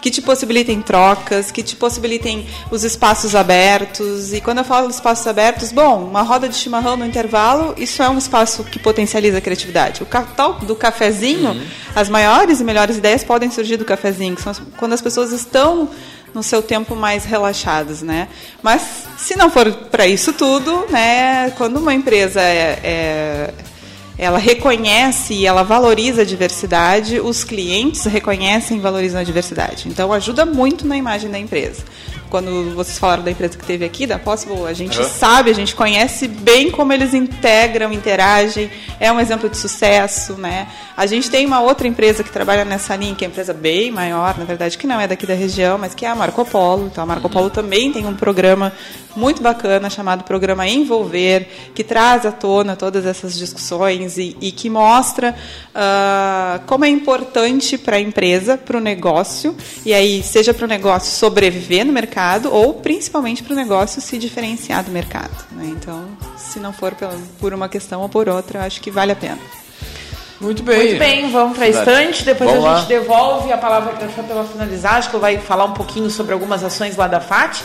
[0.00, 4.32] que te possibilitem trocas, que te possibilitem os espaços abertos.
[4.32, 8.08] E quando eu falo espaços abertos, bom, uma roda de chimarrão no intervalo, isso é
[8.08, 10.02] um espaço que potencializa a criatividade.
[10.02, 11.66] O tal do cafezinho, uhum.
[11.94, 15.88] as maiores e melhores ideias podem surgir do cafezinho, que são quando as pessoas estão
[16.34, 18.28] no seu tempo mais relaxadas, né?
[18.62, 18.82] Mas
[19.16, 21.50] se não for para isso tudo, né?
[21.56, 23.54] Quando uma empresa é, é
[24.18, 29.88] ela reconhece e ela valoriza a diversidade, os clientes reconhecem e valorizam a diversidade.
[29.88, 31.84] Então ajuda muito na imagem da empresa
[32.28, 35.08] quando vocês falaram da empresa que teve aqui, da Possible, a gente uhum.
[35.08, 38.70] sabe, a gente conhece bem como eles integram, interagem,
[39.00, 40.68] é um exemplo de sucesso, né?
[40.96, 43.90] A gente tem uma outra empresa que trabalha nessa linha, que é uma empresa bem
[43.90, 46.86] maior, na verdade, que não é daqui da região, mas que é a Marco Polo.
[46.86, 47.32] Então, a Marco uhum.
[47.32, 48.72] Polo também tem um programa
[49.18, 54.70] muito bacana chamado Programa Envolver, que traz à tona todas essas discussões e, e que
[54.70, 55.34] mostra
[55.74, 60.68] uh, como é importante para a empresa, para o negócio, e aí, seja para o
[60.68, 65.30] negócio sobreviver no mercado, mercado ou principalmente para o negócio se diferenciar do mercado.
[65.52, 65.66] Né?
[65.66, 66.04] Então,
[66.36, 66.94] se não for
[67.38, 69.38] por uma questão ou por outra, acho que vale a pena.
[70.40, 70.78] Muito bem.
[70.78, 73.00] Muito bem, vamos para a estante, depois vamos a gente lá.
[73.00, 76.32] devolve a palavra para a pela finalizar, acho que eu vai falar um pouquinho sobre
[76.32, 77.60] algumas ações lá da FAT.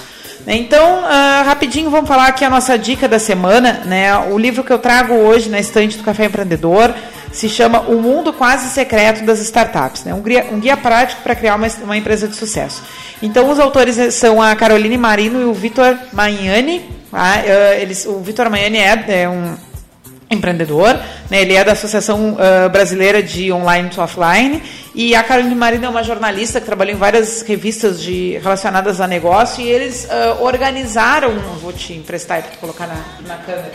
[0.45, 3.83] Né, então, uh, rapidinho, vamos falar aqui a nossa dica da semana.
[3.85, 4.15] Né?
[4.31, 6.93] O livro que eu trago hoje na estante do Café Empreendedor
[7.33, 10.13] se chama O Mundo Quase Secreto das Startups, né?
[10.13, 12.83] um, guia, um guia prático para criar uma, uma, empresa de sucesso.
[13.21, 16.85] Então, os autores são a Caroline Marino e o Vitor Magnani.
[17.09, 17.41] Tá?
[17.43, 19.55] Uh, eles, o Vitor Magnani é, é um
[20.29, 21.41] empreendedor, né?
[21.41, 24.61] ele é da Associação uh, Brasileira de Online to Offline,
[24.95, 29.07] e a Caroline Marino é uma jornalista que trabalhou em várias revistas de, relacionadas a
[29.07, 31.31] negócio, e eles uh, organizaram,
[31.61, 33.71] vou te emprestar para colocar na, na câmera,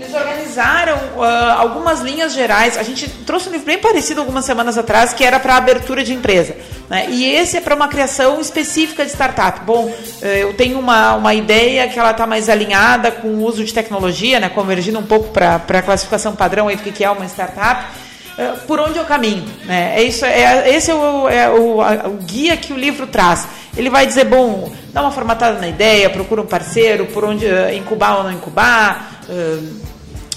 [0.00, 1.22] eles organizaram uh,
[1.58, 2.78] algumas linhas gerais.
[2.78, 6.14] A gente trouxe um livro bem parecido algumas semanas atrás, que era para abertura de
[6.14, 6.56] empresa.
[6.88, 7.06] Né?
[7.10, 9.60] E esse é para uma criação específica de startup.
[9.60, 13.62] Bom, uh, eu tenho uma, uma ideia que ela está mais alinhada com o uso
[13.62, 14.48] de tecnologia, né?
[14.48, 17.84] convergindo um pouco para a classificação padrão aí do que é uma startup
[18.38, 19.44] uh, por onde eu caminho.
[19.66, 19.94] Né?
[19.96, 23.46] É isso, é, esse é, o, é o, a, o, guia que o livro traz.
[23.76, 27.72] Ele vai dizer, bom, dá uma formatada na ideia, procura um parceiro, por onde uh,
[27.74, 29.20] incubar ou não incubar,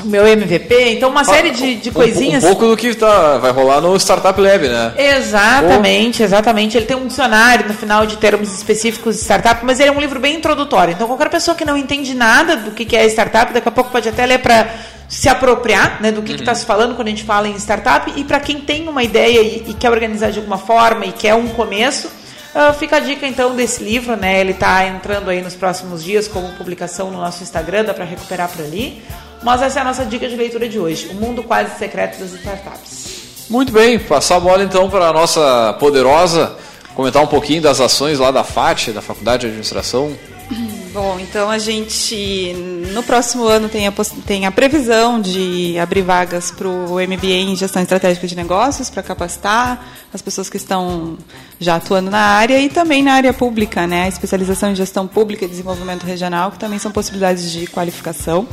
[0.03, 2.43] o meu MVP, então uma série de, de coisinhas.
[2.43, 4.93] Um, pouco do que tá, vai rolar no Startup Lab, né?
[4.97, 6.77] Exatamente, exatamente.
[6.77, 9.99] Ele tem um dicionário no final de termos específicos de startup, mas ele é um
[9.99, 10.93] livro bem introdutório.
[10.93, 14.09] Então qualquer pessoa que não entende nada do que é startup, daqui a pouco pode
[14.09, 14.67] até ler para
[15.07, 16.57] se apropriar né, do que está uhum.
[16.57, 19.69] se falando quando a gente fala em startup e para quem tem uma ideia e,
[19.69, 23.55] e, quer organizar de alguma forma e quer um começo, uh, fica a dica então
[23.55, 24.39] desse livro, né?
[24.39, 28.49] Ele está entrando aí nos próximos dias como publicação no nosso Instagram, dá para recuperar
[28.49, 29.03] por ali.
[29.43, 32.33] Mas essa é a nossa dica de leitura de hoje, o mundo quase secreto das
[32.33, 33.47] startups.
[33.49, 36.55] Muito bem, passar a bola então para a nossa poderosa,
[36.95, 40.15] comentar um pouquinho das ações lá da FAT, da Faculdade de Administração.
[40.93, 42.53] Bom, então a gente
[42.93, 43.93] no próximo ano tem a,
[44.27, 49.01] tem a previsão de abrir vagas para o MBA em Gestão Estratégica de Negócios para
[49.01, 49.83] capacitar
[50.13, 51.17] as pessoas que estão
[51.59, 54.03] já atuando na área e também na área pública, né?
[54.03, 58.47] A especialização em Gestão Pública e Desenvolvimento Regional, que também são possibilidades de qualificação.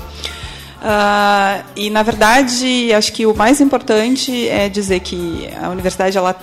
[0.81, 6.35] Uh, e na verdade, acho que o mais importante é dizer que a universidade ela,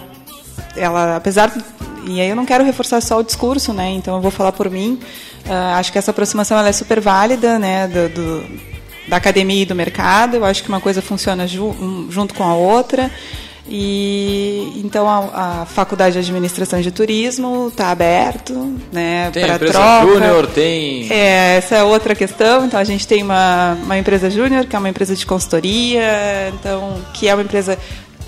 [0.75, 1.51] ela apesar
[2.05, 3.89] e aí eu não quero reforçar só o discurso, né?
[3.89, 4.99] Então eu vou falar por mim.
[5.45, 7.88] Uh, acho que essa aproximação ela é super válida, né?
[7.88, 8.59] Do, do,
[9.07, 10.38] da academia e do mercado.
[10.38, 13.11] Eu acho que uma coisa funciona ju um, junto com a outra.
[13.70, 20.05] E então a, a, Faculdade de Administração de Turismo está aberto, né, para troca.
[20.05, 21.11] Júnior, tem.
[21.11, 22.65] É, essa é outra questão.
[22.65, 27.01] Então a gente tem uma, uma empresa júnior que é uma empresa de consultoria, então
[27.13, 27.78] que é uma empresa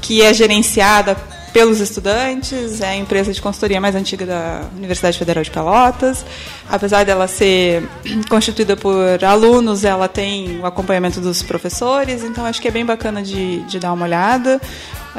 [0.02, 1.16] que é gerenciada
[1.54, 6.26] pelos estudantes, é a empresa de consultoria mais antiga da Universidade Federal de Pelotas.
[6.70, 7.88] Apesar dela ser
[8.30, 13.22] constituída por alunos, ela tem o acompanhamento dos professores, então acho que é bem bacana
[13.22, 14.62] de, de dar uma olhada.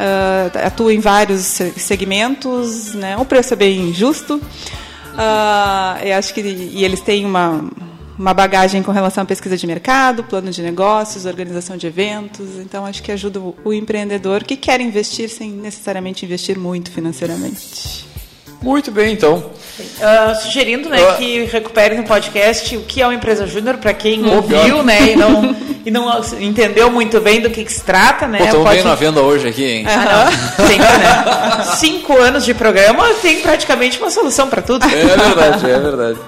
[0.00, 3.18] Uh, atua em vários segmentos, né?
[3.18, 4.36] o preço é bem justo.
[4.36, 7.68] Uh, eu acho que e eles têm uma
[8.20, 12.58] uma bagagem com relação à pesquisa de mercado, plano de negócios, organização de eventos.
[12.58, 18.06] Então, acho que ajuda o empreendedor que quer investir sem necessariamente investir muito financeiramente.
[18.60, 19.38] Muito bem, então.
[19.38, 23.94] Uh, sugerindo né, uh, que recupere no podcast o que é uma empresa júnior, para
[23.94, 28.26] quem ouviu né, e, não, e não entendeu muito bem do que, que se trata.
[28.26, 28.76] Né, Estamos pode...
[28.76, 29.86] bem na venda hoje aqui, hein?
[29.86, 30.28] Ah,
[31.58, 31.64] né?
[31.76, 34.84] Cinco anos de programa tem praticamente uma solução para tudo.
[34.84, 36.18] É verdade, é verdade.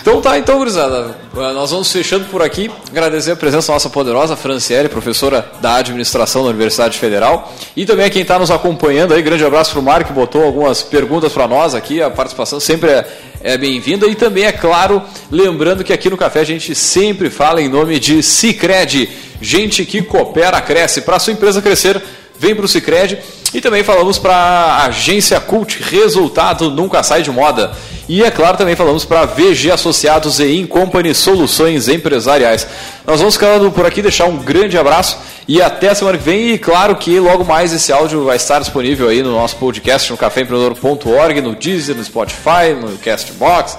[0.00, 1.14] Então tá, então, gurizada.
[1.34, 2.70] Nós vamos fechando por aqui.
[2.90, 7.52] Agradecer a presença da nossa poderosa Franciele, professora da administração da Universidade Federal.
[7.76, 9.20] E também a quem está nos acompanhando aí.
[9.20, 12.00] Grande abraço para o Mário, que botou algumas perguntas para nós aqui.
[12.02, 13.06] A participação sempre é,
[13.42, 14.06] é bem-vinda.
[14.06, 17.98] E também, é claro, lembrando que aqui no Café a gente sempre fala em nome
[17.98, 19.08] de Cicred.
[19.42, 21.02] Gente que coopera, cresce.
[21.02, 22.02] Para sua empresa crescer,
[22.40, 23.18] vem para o Cicred.
[23.52, 27.72] E também falamos para a agência Cult, resultado nunca sai de moda.
[28.08, 32.66] E é claro, também falamos para VG Associados e In Company Soluções Empresariais.
[33.06, 36.50] Nós vamos ficando por aqui, deixar um grande abraço e até a semana que vem.
[36.50, 40.16] E claro que logo mais esse áudio vai estar disponível aí no nosso podcast no
[40.16, 43.76] caféempreendedor.org, no Deezer, no Spotify, no Castbox.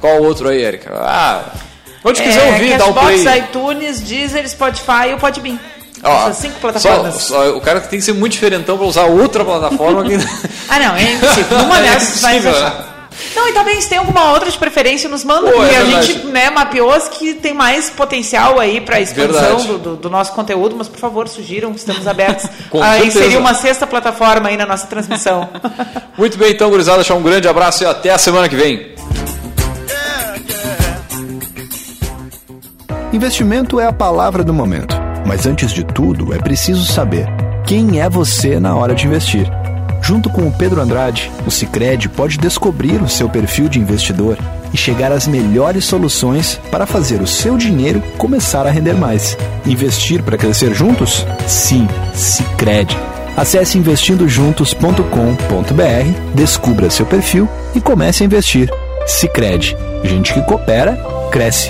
[0.00, 0.92] Qual outro aí, Erika?
[0.96, 1.44] Ah,
[2.04, 3.38] onde é, quiser ouvir, dá o play.
[3.38, 5.58] iTunes, Deezer, Spotify e o Podbean.
[6.04, 7.14] Ó, Essas cinco plataformas.
[7.14, 10.04] Só, só, o cara tem que ser muito diferentão para usar outra plataforma.
[10.04, 10.14] que...
[10.68, 11.58] ah, não, é impossível.
[11.58, 12.94] Uma é dessas vai achar.
[13.34, 15.84] Não, e também se tem alguma outra de preferência, nos manda, Pô, porque é a
[15.84, 20.32] gente né, mapeou as que tem mais potencial aí para expansão do, do, do, nosso
[20.32, 22.46] conteúdo, mas por favor, sugiram, estamos abertos
[22.82, 25.48] a inserir uma sexta plataforma aí na nossa transmissão.
[26.18, 28.94] Muito bem, então, gurizada, deixar um grande abraço e até a semana que vem.
[33.12, 37.26] Investimento é a palavra do momento, mas antes de tudo é preciso saber
[37.64, 39.50] quem é você na hora de investir.
[40.02, 44.36] Junto com o Pedro Andrade, o Sicredi pode descobrir o seu perfil de investidor
[44.70, 49.38] e chegar às melhores soluções para fazer o seu dinheiro começar a render mais.
[49.64, 51.26] Investir para crescer juntos?
[51.46, 52.98] Sim, Sicredi.
[53.36, 58.70] Acesse investindojuntos.com.br, descubra seu perfil e comece a investir.
[59.06, 59.74] Sicredi.
[60.02, 60.98] Gente que coopera,
[61.30, 61.62] cresce.